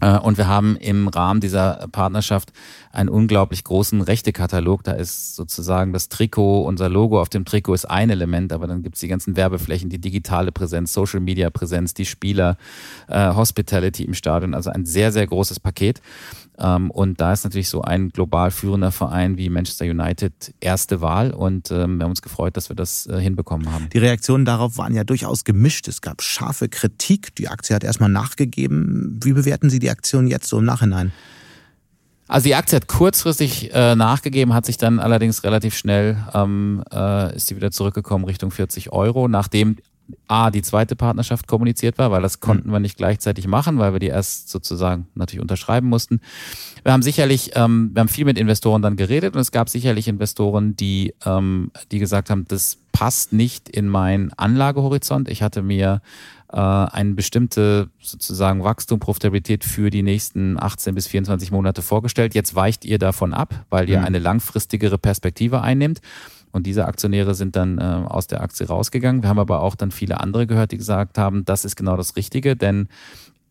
[0.01, 2.53] Äh, und wir haben im Rahmen dieser Partnerschaft
[2.93, 4.85] einen unglaublich großen Rechtekatalog.
[4.85, 8.83] Da ist sozusagen das Trikot, unser Logo auf dem Trikot ist ein Element, aber dann
[8.83, 12.59] gibt es die ganzen Werbeflächen, die digitale Präsenz, Social Media Präsenz, die Spieler,
[13.09, 14.55] äh, Hospitality im Stadion.
[14.55, 16.03] Also ein sehr, sehr großes Paket.
[16.59, 21.33] Ähm, und da ist natürlich so ein global führender Verein wie Manchester United erste Wahl
[21.33, 23.89] und ähm, wir haben uns gefreut, dass wir das äh, hinbekommen haben.
[23.91, 25.89] Die Reaktionen darauf waren ja durchaus gemischt.
[25.89, 27.35] Es gab scharfe Kritik.
[27.37, 29.19] Die Aktie hat erstmal nachgegeben.
[29.23, 31.13] Wie bewerten Sie die Aktion jetzt so im Nachhinein?
[32.29, 37.37] Also die Aktie hat kurzfristig äh, nachgegeben, hat sich dann allerdings relativ schnell, ähm, äh,
[37.37, 39.77] ist sie wieder zurückgekommen Richtung 40 Euro, nachdem
[40.29, 42.73] A, die zweite Partnerschaft kommuniziert war, weil das konnten mhm.
[42.73, 46.21] wir nicht gleichzeitig machen, weil wir die erst sozusagen natürlich unterschreiben mussten.
[46.83, 50.09] Wir haben sicherlich, ähm, wir haben viel mit Investoren dann geredet und es gab sicherlich
[50.09, 55.29] Investoren, die, ähm, die gesagt haben, das passt nicht in meinen Anlagehorizont.
[55.29, 56.03] Ich hatte mir
[56.53, 62.35] äh, eine bestimmte sozusagen Wachstum, Profitabilität für die nächsten 18 bis 24 Monate vorgestellt.
[62.35, 64.05] Jetzt weicht ihr davon ab, weil ihr mhm.
[64.05, 66.01] eine langfristigere Perspektive einnimmt.
[66.53, 69.23] Und diese Aktionäre sind dann äh, aus der Aktie rausgegangen.
[69.23, 72.15] Wir haben aber auch dann viele andere gehört, die gesagt haben, das ist genau das
[72.17, 72.89] Richtige, denn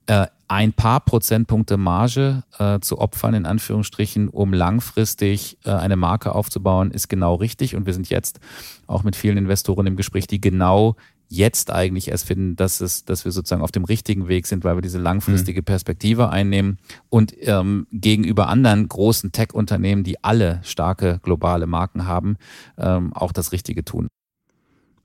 [0.05, 6.35] äh, ein paar Prozentpunkte Marge äh, zu opfern, in Anführungsstrichen, um langfristig äh, eine Marke
[6.35, 7.75] aufzubauen, ist genau richtig.
[7.75, 8.39] Und wir sind jetzt
[8.85, 10.95] auch mit vielen Investoren im Gespräch, die genau
[11.31, 14.75] jetzt eigentlich erst finden, dass, es, dass wir sozusagen auf dem richtigen Weg sind, weil
[14.75, 15.65] wir diese langfristige mhm.
[15.65, 16.77] Perspektive einnehmen
[17.09, 22.35] und ähm, gegenüber anderen großen Tech-Unternehmen, die alle starke globale Marken haben,
[22.77, 24.07] ähm, auch das Richtige tun.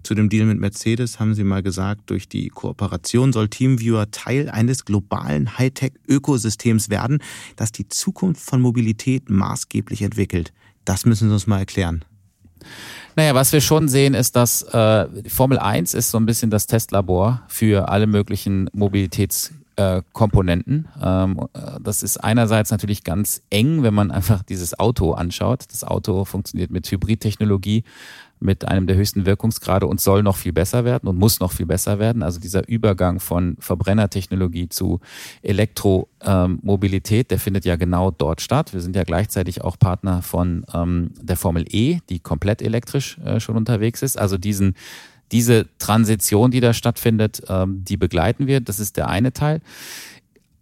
[0.02, 4.48] Zu dem Deal mit Mercedes haben Sie mal gesagt, durch die Kooperation soll Teamviewer Teil
[4.48, 7.18] eines globalen Hightech-Ökosystems werden,
[7.56, 10.52] das die Zukunft von Mobilität maßgeblich entwickelt.
[10.84, 12.04] Das müssen Sie uns mal erklären.
[13.16, 16.66] Naja, was wir schon sehen, ist, dass äh, Formel 1 ist so ein bisschen das
[16.66, 20.88] Testlabor für alle möglichen Mobilitätskomponenten.
[21.02, 25.64] Ähm, äh, das ist einerseits natürlich ganz eng, wenn man einfach dieses Auto anschaut.
[25.70, 27.84] Das Auto funktioniert mit Hybridtechnologie
[28.40, 31.66] mit einem der höchsten Wirkungsgrade und soll noch viel besser werden und muss noch viel
[31.66, 32.22] besser werden.
[32.22, 35.00] Also dieser Übergang von Verbrennertechnologie zu
[35.42, 38.72] Elektromobilität, der findet ja genau dort statt.
[38.72, 43.40] Wir sind ja gleichzeitig auch Partner von ähm, der Formel E, die komplett elektrisch äh,
[43.40, 44.18] schon unterwegs ist.
[44.18, 44.74] Also diesen
[45.32, 48.60] diese Transition, die da stattfindet, ähm, die begleiten wir.
[48.60, 49.60] Das ist der eine Teil.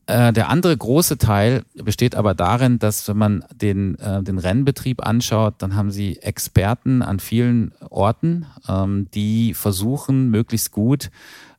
[0.06, 5.04] Äh, der andere große Teil besteht aber darin, dass wenn man den, äh, den Rennbetrieb
[5.04, 11.10] anschaut, dann haben sie Experten an vielen Orten, ähm, die versuchen, möglichst gut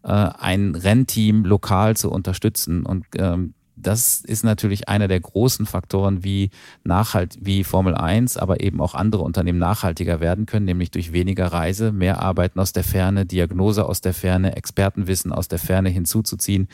[0.03, 2.85] äh, ein Rennteam lokal zu unterstützen.
[2.85, 6.49] Und ähm, das ist natürlich einer der großen Faktoren, wie
[6.83, 11.47] nachhalt, wie Formel 1, aber eben auch andere Unternehmen nachhaltiger werden können, nämlich durch weniger
[11.47, 16.67] Reise, mehr Arbeiten aus der Ferne, Diagnose aus der Ferne, Expertenwissen aus der Ferne hinzuzuziehen.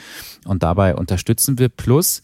[0.46, 1.70] Und dabei unterstützen wir.
[1.70, 2.22] Plus,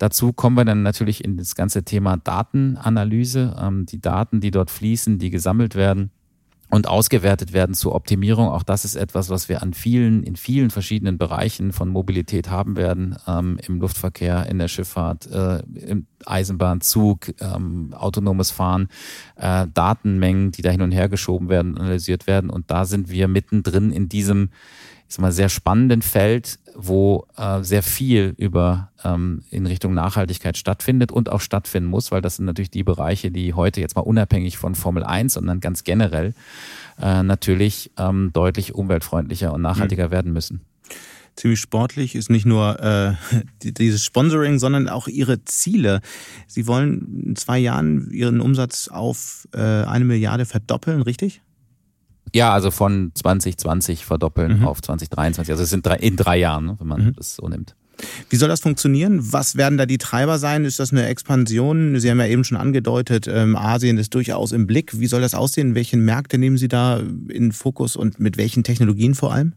[0.00, 4.70] Dazu kommen wir dann natürlich in das ganze Thema Datenanalyse, ähm, die Daten, die dort
[4.70, 6.12] fließen, die gesammelt werden
[6.70, 8.48] und ausgewertet werden zur Optimierung.
[8.48, 12.76] Auch das ist etwas, was wir an vielen, in vielen verschiedenen Bereichen von Mobilität haben
[12.76, 18.88] werden, ähm, im Luftverkehr, in der Schifffahrt, äh, im Eisenbahnzug, ähm, autonomes Fahren,
[19.36, 22.50] äh, Datenmengen, die da hin und her geschoben werden, analysiert werden.
[22.50, 24.50] Und da sind wir mittendrin in diesem
[25.08, 30.58] ich sag mal, sehr spannenden Feld, wo äh, sehr viel über ähm, in Richtung Nachhaltigkeit
[30.58, 34.02] stattfindet und auch stattfinden muss, weil das sind natürlich die Bereiche, die heute jetzt mal
[34.02, 36.34] unabhängig von Formel 1, sondern ganz generell
[37.00, 40.12] äh, natürlich ähm, deutlich umweltfreundlicher und nachhaltiger mhm.
[40.12, 40.60] werden müssen
[41.36, 43.14] ziemlich sportlich, ist nicht nur äh,
[43.62, 46.00] dieses Sponsoring, sondern auch ihre Ziele.
[46.48, 51.40] Sie wollen in zwei Jahren ihren Umsatz auf äh, eine Milliarde verdoppeln, richtig?
[52.34, 54.66] Ja, also von 2020 verdoppeln mhm.
[54.66, 55.52] auf 2023.
[55.52, 57.12] Also es sind drei, in drei Jahren, ne, wenn man mhm.
[57.14, 57.74] das so nimmt.
[58.30, 59.32] Wie soll das funktionieren?
[59.32, 60.64] Was werden da die Treiber sein?
[60.64, 61.98] Ist das eine Expansion?
[61.98, 65.00] Sie haben ja eben schon angedeutet, ähm, Asien ist durchaus im Blick.
[65.00, 65.74] Wie soll das aussehen?
[65.74, 69.54] Welche Märkte nehmen Sie da in Fokus und mit welchen Technologien vor allem?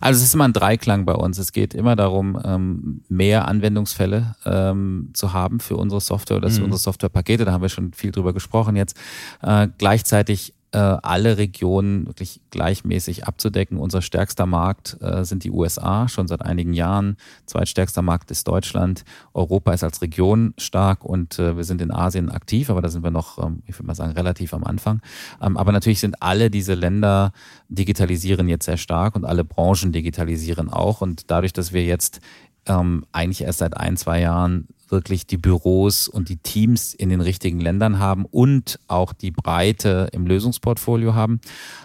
[0.00, 1.38] Also es ist immer ein Dreiklang bei uns.
[1.38, 6.58] Es geht immer darum, ähm, mehr Anwendungsfälle ähm, zu haben für unsere Software oder für
[6.58, 6.66] mhm.
[6.66, 7.44] unsere Softwarepakete.
[7.44, 8.96] Da haben wir schon viel drüber gesprochen jetzt.
[9.42, 13.78] Äh, gleichzeitig alle Regionen wirklich gleichmäßig abzudecken.
[13.78, 17.16] Unser stärkster Markt äh, sind die USA, schon seit einigen Jahren.
[17.46, 19.04] Zweitstärkster Markt ist Deutschland.
[19.32, 23.02] Europa ist als Region stark und äh, wir sind in Asien aktiv, aber da sind
[23.02, 25.00] wir noch, ähm, ich würde mal sagen, relativ am Anfang.
[25.40, 27.32] Ähm, aber natürlich sind alle diese Länder
[27.68, 31.00] digitalisieren jetzt sehr stark und alle Branchen digitalisieren auch.
[31.00, 32.20] Und dadurch, dass wir jetzt
[32.66, 37.20] ähm, eigentlich erst seit ein, zwei Jahren wirklich die Büros und die Teams in den
[37.20, 41.40] richtigen Ländern haben und auch die Breite im Lösungsportfolio haben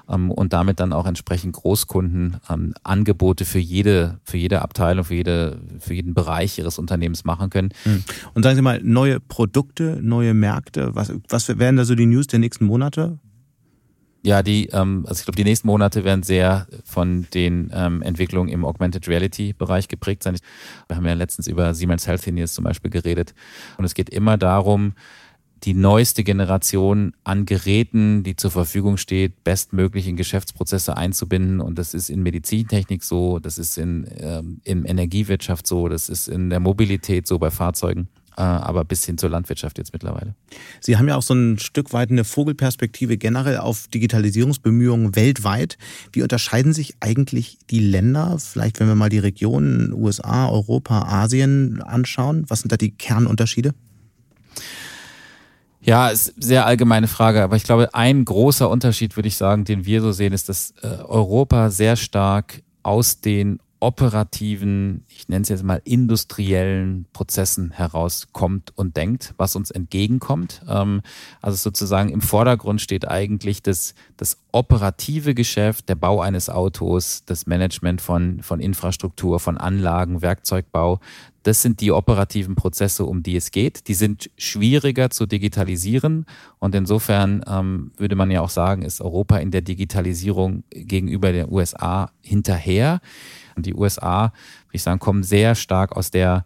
[0.09, 5.15] ähm, und damit dann auch entsprechend Großkunden ähm, Angebote für jede, für jede Abteilung, für,
[5.15, 7.69] jede, für jeden Bereich ihres Unternehmens machen können.
[7.83, 8.03] Hm.
[8.33, 12.27] Und sagen Sie mal, neue Produkte, neue Märkte, was, was werden da so die News
[12.27, 13.19] der nächsten Monate?
[14.25, 18.49] Ja, die, ähm, also ich glaube, die nächsten Monate werden sehr von den ähm, Entwicklungen
[18.49, 20.38] im Augmented Reality Bereich geprägt sein.
[20.88, 23.33] Wir haben ja letztens über Siemens Healthineers zum Beispiel geredet.
[23.77, 24.93] Und es geht immer darum,
[25.63, 31.59] die neueste Generation an Geräten, die zur Verfügung steht, bestmöglich in Geschäftsprozesse einzubinden.
[31.59, 36.29] Und das ist in Medizintechnik so, das ist in, ähm, in Energiewirtschaft so, das ist
[36.29, 38.07] in der Mobilität so bei Fahrzeugen.
[38.38, 40.36] Äh, aber bis hin zur Landwirtschaft jetzt mittlerweile.
[40.80, 45.78] Sie haben ja auch so ein Stück weit eine Vogelperspektive generell auf Digitalisierungsbemühungen weltweit.
[46.12, 51.82] Wie unterscheiden sich eigentlich die Länder, vielleicht wenn wir mal die Regionen USA, Europa, Asien
[51.82, 52.46] anschauen?
[52.48, 53.74] Was sind da die Kernunterschiede?
[55.82, 59.65] Ja, ist eine sehr allgemeine Frage, aber ich glaube, ein großer Unterschied, würde ich sagen,
[59.65, 65.41] den wir so sehen, ist, dass äh, Europa sehr stark aus den operativen, ich nenne
[65.41, 70.62] es jetzt mal industriellen Prozessen herauskommt und denkt, was uns entgegenkommt.
[70.69, 71.02] Ähm,
[71.41, 77.46] also sozusagen im Vordergrund steht eigentlich das, das operative Geschäft, der Bau eines Autos, das
[77.46, 81.02] Management von, von Infrastruktur, von Anlagen, Werkzeugbau.
[81.43, 83.89] Das sind die operativen Prozesse, um die es geht.
[83.89, 86.26] Die sind schwieriger zu digitalisieren
[86.60, 91.52] und insofern ähm, würde man ja auch sagen, ist Europa in der Digitalisierung gegenüber den
[91.52, 93.02] USA hinterher.
[93.55, 94.33] Und die USA, würde
[94.73, 96.45] ich sagen, kommen sehr stark aus der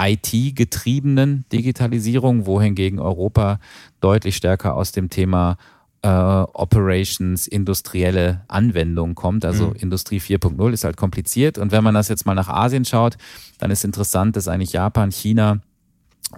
[0.00, 3.58] IT-getriebenen Digitalisierung, wohingegen Europa
[4.00, 5.58] deutlich stärker aus dem Thema
[6.02, 9.44] äh, Operations, industrielle Anwendung kommt.
[9.44, 9.76] Also mhm.
[9.76, 11.58] Industrie 4.0 ist halt kompliziert.
[11.58, 13.16] Und wenn man das jetzt mal nach Asien schaut,
[13.58, 15.60] dann ist interessant, dass eigentlich Japan, China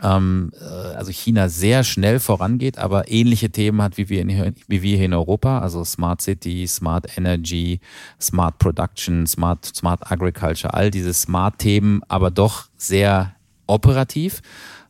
[0.02, 4.82] ähm, äh, also China sehr schnell vorangeht, aber ähnliche Themen hat wie wir, in, wie
[4.82, 7.80] wir hier in Europa, also Smart City, Smart Energy,
[8.20, 13.34] Smart Production, Smart, Smart Agriculture, all diese Smart-Themen, aber doch sehr
[13.66, 14.42] operativ.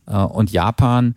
[0.07, 1.15] Äh, und Japan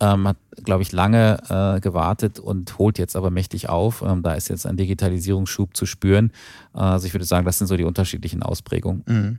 [0.00, 4.02] ähm, hat, glaube ich, lange äh, gewartet und holt jetzt aber mächtig auf.
[4.02, 6.32] Ähm, da ist jetzt ein Digitalisierungsschub zu spüren.
[6.74, 9.02] Äh, also ich würde sagen, das sind so die unterschiedlichen Ausprägungen.
[9.06, 9.38] Mhm.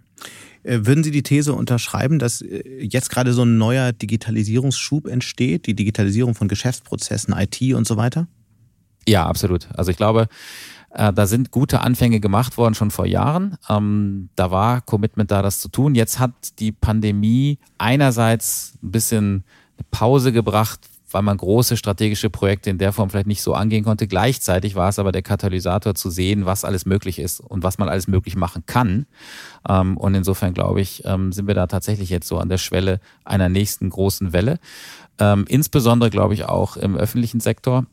[0.63, 5.65] Äh, würden Sie die These unterschreiben, dass äh, jetzt gerade so ein neuer Digitalisierungsschub entsteht,
[5.65, 8.27] die Digitalisierung von Geschäftsprozessen, IT und so weiter?
[9.07, 9.69] Ja, absolut.
[9.73, 10.27] Also ich glaube,
[10.91, 13.57] äh, da sind gute Anfänge gemacht worden schon vor Jahren.
[13.69, 15.95] Ähm, da war Commitment da, das zu tun.
[15.95, 19.43] Jetzt hat die Pandemie einerseits ein bisschen
[19.91, 20.79] Pause gebracht,
[21.11, 24.07] weil man große strategische Projekte in der Form vielleicht nicht so angehen konnte.
[24.07, 27.89] Gleichzeitig war es aber der Katalysator zu sehen, was alles möglich ist und was man
[27.89, 29.05] alles möglich machen kann.
[29.67, 32.99] Ähm, und insofern glaube ich, ähm, sind wir da tatsächlich jetzt so an der Schwelle
[33.23, 34.59] einer nächsten großen Welle.
[35.17, 37.85] Ähm, insbesondere glaube ich auch im öffentlichen Sektor,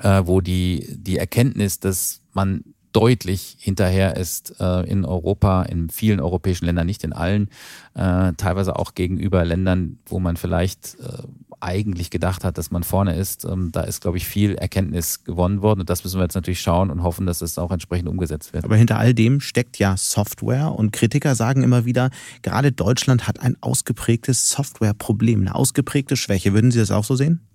[0.00, 6.20] äh, wo die, die Erkenntnis, dass man deutlich hinterher ist äh, in Europa, in vielen
[6.20, 7.48] europäischen Ländern, nicht in allen,
[7.94, 11.22] äh, teilweise auch gegenüber Ländern, wo man vielleicht äh,
[11.60, 13.44] eigentlich gedacht hat, dass man vorne ist.
[13.44, 16.60] Ähm, da ist, glaube ich, viel Erkenntnis gewonnen worden und das müssen wir jetzt natürlich
[16.60, 18.64] schauen und hoffen, dass es auch entsprechend umgesetzt wird.
[18.64, 22.10] Aber hinter all dem steckt ja Software und Kritiker sagen immer wieder,
[22.42, 26.54] gerade Deutschland hat ein ausgeprägtes Softwareproblem, eine ausgeprägte Schwäche.
[26.54, 27.47] Würden Sie das auch so sehen?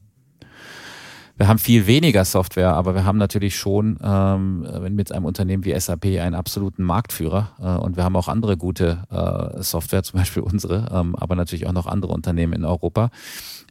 [1.35, 5.77] Wir haben viel weniger Software, aber wir haben natürlich schon ähm, mit einem Unternehmen wie
[5.79, 10.43] SAP einen absoluten Marktführer äh, und wir haben auch andere gute äh, Software, zum Beispiel
[10.43, 13.09] unsere, ähm, aber natürlich auch noch andere Unternehmen in Europa.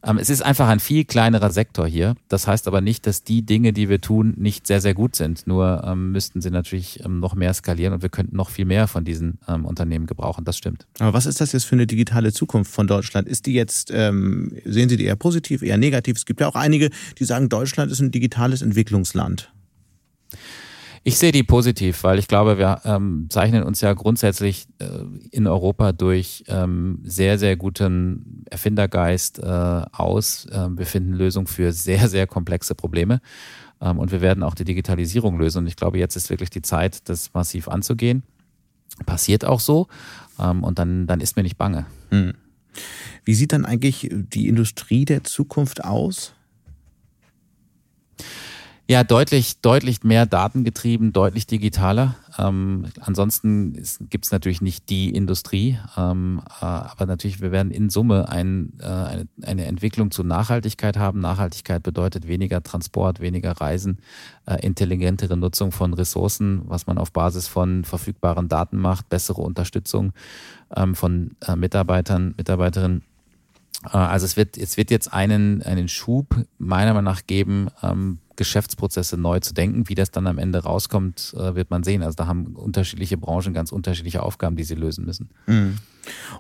[0.05, 2.15] Ähm, es ist einfach ein viel kleinerer Sektor hier.
[2.29, 5.47] Das heißt aber nicht, dass die Dinge, die wir tun, nicht sehr, sehr gut sind.
[5.47, 8.89] Nur ähm, müssten sie natürlich ähm, noch mehr skalieren und wir könnten noch viel mehr
[8.89, 10.45] von diesen ähm, Unternehmen gebrauchen.
[10.45, 10.87] Das stimmt.
[10.99, 13.29] Aber was ist das jetzt für eine digitale Zukunft von Deutschland?
[13.29, 16.17] Ist die jetzt, ähm, sehen Sie die eher positiv, eher negativ?
[16.17, 19.53] Es gibt ja auch einige, die sagen, Deutschland ist ein digitales Entwicklungsland.
[21.05, 24.87] Ich sehe die positiv, weil ich glaube, wir ähm, zeichnen uns ja grundsätzlich äh,
[25.33, 30.47] in Europa durch ähm, sehr, sehr guten Erfindergeist äh, aus.
[30.53, 33.21] Ähm, wir finden Lösungen für sehr, sehr komplexe Probleme.
[33.81, 35.59] Ähm, und wir werden auch die Digitalisierung lösen.
[35.59, 38.23] Und ich glaube, jetzt ist wirklich die Zeit, das massiv anzugehen.
[39.05, 39.89] Passiert auch so.
[40.39, 41.87] Ähm, und dann, dann ist mir nicht bange.
[42.11, 42.35] Hm.
[43.25, 46.33] Wie sieht dann eigentlich die Industrie der Zukunft aus?
[48.89, 52.17] Ja, deutlich, deutlich mehr datengetrieben, deutlich digitaler.
[52.37, 57.91] Ähm, ansonsten gibt es natürlich nicht die Industrie, ähm, äh, aber natürlich, wir werden in
[57.91, 61.21] Summe ein, äh, eine, eine, Entwicklung zu Nachhaltigkeit haben.
[61.21, 63.99] Nachhaltigkeit bedeutet weniger Transport, weniger Reisen,
[64.47, 70.13] äh, intelligentere Nutzung von Ressourcen, was man auf Basis von verfügbaren Daten macht, bessere Unterstützung
[70.77, 73.05] ähm, von äh, Mitarbeitern, Mitarbeiterinnen.
[73.85, 78.19] Äh, also es wird, es wird jetzt einen, einen Schub meiner Meinung nach geben, ähm,
[78.43, 79.89] Geschäftsprozesse neu zu denken.
[79.89, 82.03] Wie das dann am Ende rauskommt, äh, wird man sehen.
[82.03, 85.31] Also da haben unterschiedliche Branchen ganz unterschiedliche Aufgaben, die sie lösen müssen.
[85.47, 85.77] Mhm.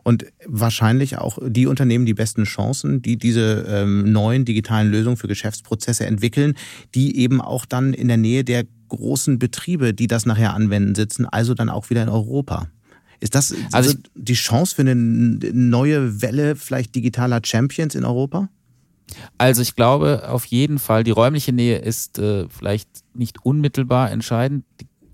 [0.02, 5.28] Und wahrscheinlich auch die Unternehmen die besten Chancen, die diese ähm, neuen digitalen Lösungen für
[5.28, 6.54] Geschäftsprozesse entwickeln,
[6.94, 11.26] die eben auch dann in der Nähe der großen Betriebe, die das nachher anwenden, sitzen,
[11.26, 12.68] also dann auch wieder in Europa.
[13.20, 18.48] Ist das also die Chance für eine neue Welle vielleicht digitaler Champions in Europa?
[19.38, 24.64] Also ich glaube auf jeden Fall, die räumliche Nähe ist äh, vielleicht nicht unmittelbar entscheidend,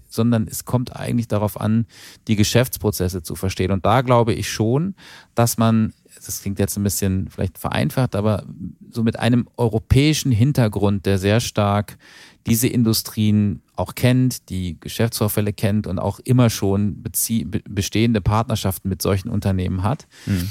[0.08, 1.86] sondern es kommt eigentlich darauf an,
[2.26, 3.70] die Geschäftsprozesse zu verstehen.
[3.70, 4.94] Und da glaube ich schon,
[5.34, 5.92] dass man,
[6.24, 8.44] das klingt jetzt ein bisschen vielleicht vereinfacht, aber
[8.90, 11.98] so mit einem europäischen Hintergrund, der sehr stark
[12.46, 19.28] diese Industrien auch kennt, die Geschäftsvorfälle kennt und auch immer schon bestehende Partnerschaften mit solchen
[19.28, 20.08] Unternehmen hat.
[20.26, 20.50] Mhm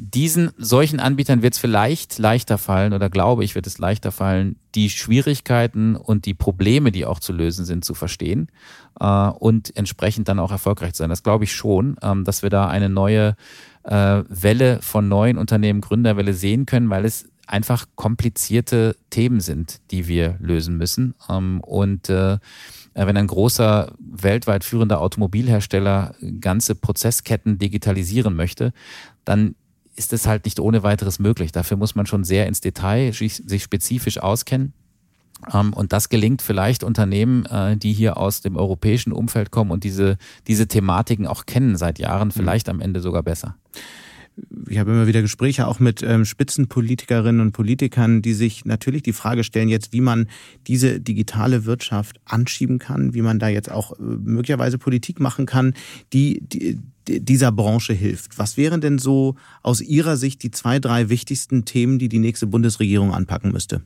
[0.00, 4.54] diesen solchen Anbietern wird es vielleicht leichter fallen oder glaube ich, wird es leichter fallen,
[4.76, 8.48] die Schwierigkeiten und die Probleme, die auch zu lösen sind, zu verstehen
[9.00, 11.10] äh, und entsprechend dann auch erfolgreich zu sein.
[11.10, 13.34] Das glaube ich schon, ähm, dass wir da eine neue
[13.82, 20.06] äh, Welle von neuen Unternehmen, Gründerwelle sehen können, weil es einfach komplizierte Themen sind, die
[20.06, 21.14] wir lösen müssen.
[21.28, 22.38] Ähm, und äh,
[22.94, 28.72] wenn ein großer weltweit führender Automobilhersteller ganze Prozessketten digitalisieren möchte,
[29.24, 29.56] dann
[29.98, 31.52] ist es halt nicht ohne weiteres möglich.
[31.52, 34.72] Dafür muss man schon sehr ins Detail sich spezifisch auskennen.
[35.52, 39.84] Ähm, und das gelingt vielleicht Unternehmen, äh, die hier aus dem europäischen Umfeld kommen und
[39.84, 43.56] diese, diese Thematiken auch kennen seit Jahren, vielleicht am Ende sogar besser
[44.68, 49.12] ich habe immer wieder Gespräche auch mit ähm, Spitzenpolitikerinnen und Politikern, die sich natürlich die
[49.12, 50.28] Frage stellen jetzt, wie man
[50.66, 55.74] diese digitale Wirtschaft anschieben kann, wie man da jetzt auch äh, möglicherweise Politik machen kann,
[56.12, 56.78] die, die
[57.08, 58.38] dieser Branche hilft.
[58.38, 62.46] Was wären denn so aus Ihrer Sicht die zwei, drei wichtigsten Themen, die die nächste
[62.46, 63.82] Bundesregierung anpacken müsste?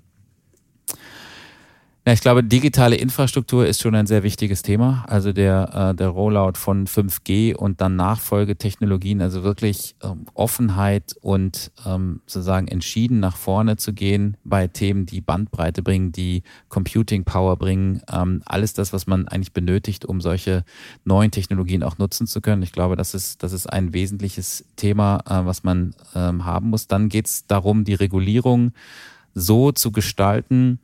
[2.04, 5.04] Ja, ich glaube, digitale Infrastruktur ist schon ein sehr wichtiges Thema.
[5.06, 11.70] Also der, äh, der Rollout von 5G und dann Nachfolgetechnologien, also wirklich ähm, Offenheit und
[11.86, 17.56] ähm, sozusagen entschieden nach vorne zu gehen bei Themen, die Bandbreite bringen, die Computing Power
[17.56, 20.64] bringen, ähm, alles das, was man eigentlich benötigt, um solche
[21.04, 22.64] neuen Technologien auch nutzen zu können.
[22.64, 26.88] Ich glaube, das ist, das ist ein wesentliches Thema, äh, was man ähm, haben muss.
[26.88, 28.72] Dann geht es darum, die Regulierung
[29.34, 30.80] so zu gestalten,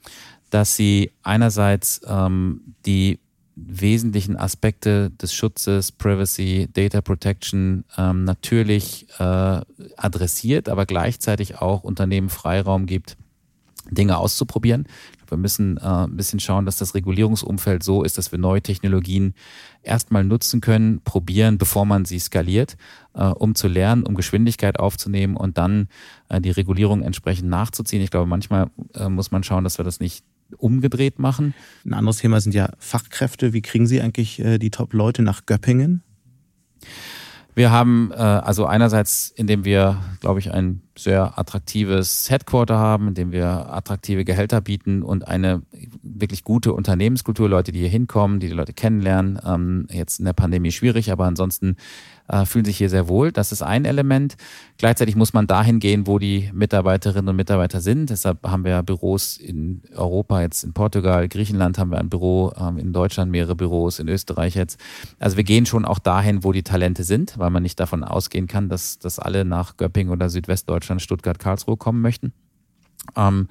[0.50, 3.18] dass sie einerseits ähm, die
[3.56, 9.60] wesentlichen Aspekte des Schutzes, Privacy, Data Protection ähm, natürlich äh,
[9.96, 13.16] adressiert, aber gleichzeitig auch Unternehmen Freiraum gibt,
[13.90, 14.86] Dinge auszuprobieren.
[15.28, 19.34] Wir müssen äh, ein bisschen schauen, dass das Regulierungsumfeld so ist, dass wir neue Technologien
[19.82, 22.76] erstmal nutzen können, probieren, bevor man sie skaliert,
[23.14, 25.88] äh, um zu lernen, um Geschwindigkeit aufzunehmen und dann
[26.28, 28.02] äh, die Regulierung entsprechend nachzuziehen.
[28.02, 30.24] Ich glaube, manchmal äh, muss man schauen, dass wir das nicht
[30.56, 31.54] umgedreht machen.
[31.84, 33.52] Ein anderes Thema sind ja Fachkräfte.
[33.52, 36.02] Wie kriegen Sie eigentlich äh, die Top-Leute nach Göppingen?
[37.54, 43.32] Wir haben äh, also einerseits, indem wir, glaube ich, ein sehr attraktives Headquarter haben, indem
[43.32, 45.62] wir attraktive Gehälter bieten und eine
[46.02, 49.38] wirklich gute Unternehmenskultur, Leute, die hier hinkommen, die die Leute kennenlernen.
[49.44, 51.76] Ähm, jetzt in der Pandemie schwierig, aber ansonsten
[52.28, 53.32] äh, fühlen sich hier sehr wohl.
[53.32, 54.36] Das ist ein Element.
[54.76, 58.10] Gleichzeitig muss man dahin gehen, wo die Mitarbeiterinnen und Mitarbeiter sind.
[58.10, 62.78] Deshalb haben wir Büros in Europa, jetzt in Portugal, Griechenland haben wir ein Büro, ähm,
[62.78, 64.78] in Deutschland mehrere Büros, in Österreich jetzt.
[65.18, 68.46] Also wir gehen schon auch dahin, wo die Talente sind, weil man nicht davon ausgehen
[68.46, 72.32] kann, dass, dass alle nach Göppingen oder Südwestdeutschland, Stuttgart, Karlsruhe kommen möchten.
[73.16, 73.48] Ähm,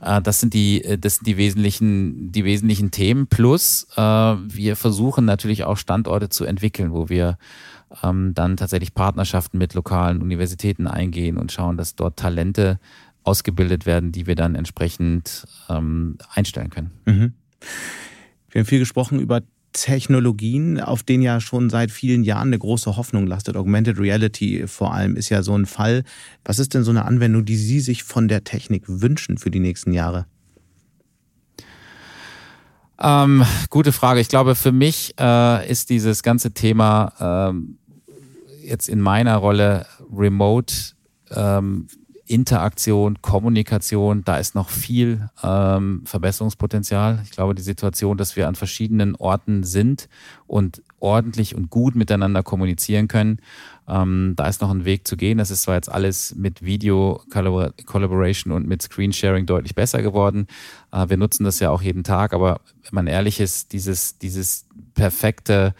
[0.00, 3.26] äh, das sind die, äh, das sind die wesentlichen, die wesentlichen Themen.
[3.26, 7.38] Plus, äh, wir versuchen natürlich auch Standorte zu entwickeln, wo wir
[8.02, 12.78] ähm, dann tatsächlich Partnerschaften mit lokalen Universitäten eingehen und schauen, dass dort Talente
[13.22, 16.90] ausgebildet werden, die wir dann entsprechend ähm, einstellen können.
[17.06, 17.32] Mhm.
[18.50, 19.40] Wir haben viel gesprochen über
[19.74, 23.56] Technologien, auf denen ja schon seit vielen Jahren eine große Hoffnung lastet.
[23.56, 26.04] Augmented Reality vor allem ist ja so ein Fall.
[26.44, 29.60] Was ist denn so eine Anwendung, die Sie sich von der Technik wünschen für die
[29.60, 30.26] nächsten Jahre?
[33.00, 34.20] Ähm, gute Frage.
[34.20, 37.78] Ich glaube, für mich äh, ist dieses ganze Thema ähm,
[38.62, 40.72] jetzt in meiner Rolle Remote
[41.32, 41.88] ähm,
[42.26, 47.20] Interaktion, Kommunikation, da ist noch viel ähm, Verbesserungspotenzial.
[47.24, 50.08] Ich glaube, die Situation, dass wir an verschiedenen Orten sind
[50.46, 53.40] und ordentlich und gut miteinander kommunizieren können,
[53.86, 55.36] ähm, da ist noch ein Weg zu gehen.
[55.36, 60.46] Das ist zwar jetzt alles mit Video Collaboration und mit Screensharing deutlich besser geworden.
[60.92, 64.66] Äh, wir nutzen das ja auch jeden Tag, aber wenn man ehrlich ist, dieses, dieses
[64.94, 65.74] perfekte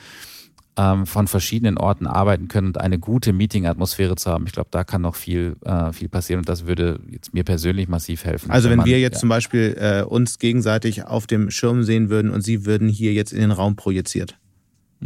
[0.77, 4.47] ähm, von verschiedenen Orten arbeiten können und eine gute Meeting-Atmosphäre zu haben.
[4.47, 7.89] Ich glaube, da kann noch viel, äh, viel passieren und das würde jetzt mir persönlich
[7.89, 8.51] massiv helfen.
[8.51, 9.21] Also wenn, wenn man, wir jetzt ja.
[9.21, 13.33] zum Beispiel äh, uns gegenseitig auf dem Schirm sehen würden und Sie würden hier jetzt
[13.33, 14.37] in den Raum projiziert.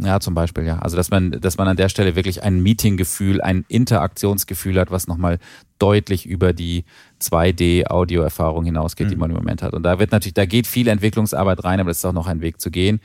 [0.01, 0.79] Ja, zum Beispiel, ja.
[0.79, 5.07] Also, dass man, dass man an der Stelle wirklich ein Meeting-Gefühl, ein Interaktionsgefühl hat, was
[5.07, 5.39] nochmal
[5.77, 6.85] deutlich über die
[7.21, 9.11] 2D-Audio-Erfahrung hinausgeht, mhm.
[9.11, 9.73] die man im Moment hat.
[9.73, 12.39] Und da wird natürlich, da geht viel Entwicklungsarbeit rein, aber das ist auch noch ein
[12.39, 13.01] Weg zu gehen.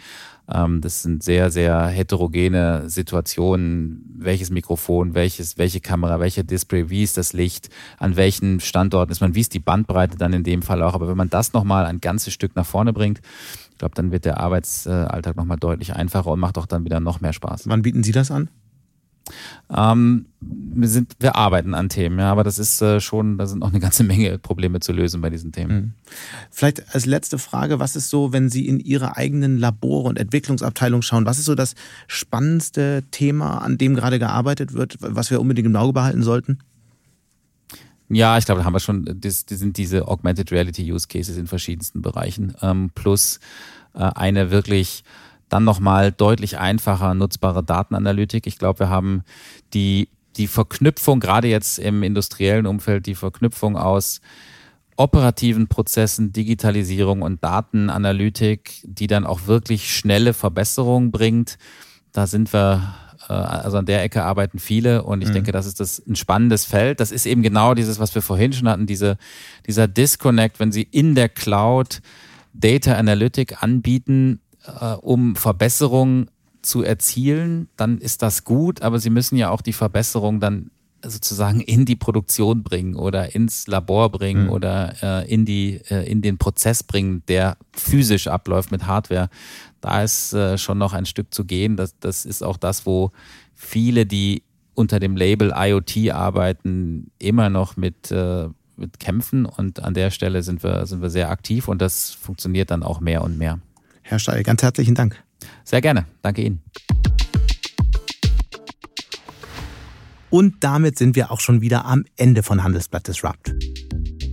[0.52, 4.14] Ähm, das sind sehr, sehr heterogene Situationen.
[4.16, 7.68] Welches Mikrofon, welches, welche Kamera, welcher Display, wie ist das Licht,
[7.98, 10.94] an welchen Standorten ist man, wie ist die Bandbreite dann in dem Fall auch.
[10.94, 13.20] Aber wenn man das nochmal ein ganzes Stück nach vorne bringt,
[13.70, 17.20] ich glaube, dann wird der Arbeitsalltag nochmal deutlich einfacher und macht auch dann wieder noch
[17.20, 17.68] mehr Spaß.
[17.68, 18.48] Wann bieten Sie das an?
[19.74, 23.60] Ähm, wir, sind, wir arbeiten an Themen, ja, aber das ist äh, schon, da sind
[23.60, 25.74] noch eine ganze Menge Probleme zu lösen bei diesen Themen.
[25.76, 25.92] Mhm.
[26.50, 31.02] Vielleicht als letzte Frage, was ist so, wenn Sie in Ihre eigenen Labore und Entwicklungsabteilung
[31.02, 31.74] schauen, was ist so das
[32.06, 36.58] spannendste Thema, an dem gerade gearbeitet wird, was wir unbedingt im Auge behalten sollten?
[38.10, 41.36] Ja, ich glaube, da haben wir schon, das, das sind diese Augmented Reality Use Cases
[41.36, 43.40] in verschiedensten Bereichen, ähm, plus
[43.94, 45.04] äh, eine wirklich
[45.54, 48.48] dann nochmal deutlich einfacher nutzbare Datenanalytik.
[48.48, 49.22] Ich glaube, wir haben
[49.72, 54.20] die, die Verknüpfung, gerade jetzt im industriellen Umfeld, die Verknüpfung aus
[54.96, 61.56] operativen Prozessen, Digitalisierung und Datenanalytik, die dann auch wirklich schnelle Verbesserungen bringt.
[62.10, 62.92] Da sind wir,
[63.28, 65.34] äh, also an der Ecke arbeiten viele und ich mhm.
[65.34, 66.98] denke, das ist das ein spannendes Feld.
[66.98, 69.18] Das ist eben genau dieses, was wir vorhin schon hatten, diese,
[69.68, 72.00] dieser Disconnect, wenn Sie in der Cloud
[72.54, 76.30] Data Analytic anbieten, äh, um Verbesserungen
[76.62, 80.70] zu erzielen, dann ist das gut, aber sie müssen ja auch die Verbesserung dann
[81.04, 84.50] sozusagen in die Produktion bringen oder ins Labor bringen mhm.
[84.50, 89.28] oder äh, in die äh, in den Prozess bringen, der physisch abläuft mit Hardware.
[89.80, 91.76] Da ist äh, schon noch ein Stück zu gehen.
[91.76, 93.10] Das, das ist auch das, wo
[93.54, 94.44] viele, die
[94.74, 100.42] unter dem Label IoT arbeiten, immer noch mit äh, mit kämpfen und an der Stelle
[100.42, 103.60] sind wir sind wir sehr aktiv und das funktioniert dann auch mehr und mehr.
[104.04, 105.22] Herr Steil, ganz herzlichen Dank.
[105.64, 106.04] Sehr gerne.
[106.22, 106.62] Danke Ihnen.
[110.30, 113.54] Und damit sind wir auch schon wieder am Ende von Handelsblatt Disrupt.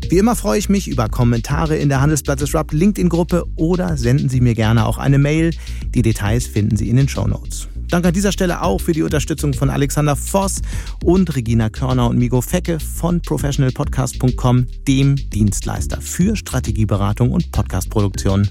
[0.09, 4.41] Wie immer freue ich mich über Kommentare in der Handelsblatt Disrupt LinkedIn-Gruppe oder senden Sie
[4.41, 5.51] mir gerne auch eine Mail.
[5.95, 7.69] Die Details finden Sie in den Show Notes.
[7.91, 10.61] Danke an dieser Stelle auch für die Unterstützung von Alexander Voss
[11.03, 18.47] und Regina Körner und Migo Fecke von professionalpodcast.com, dem Dienstleister für Strategieberatung und Podcastproduktion.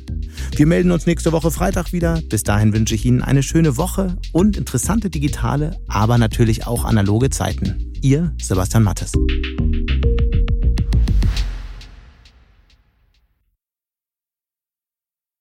[0.55, 2.20] Wir melden uns nächste Woche Freitag wieder.
[2.28, 7.30] Bis dahin wünsche ich Ihnen eine schöne Woche und interessante digitale, aber natürlich auch analoge
[7.30, 7.95] Zeiten.
[8.03, 9.12] Ihr Sebastian Mattes.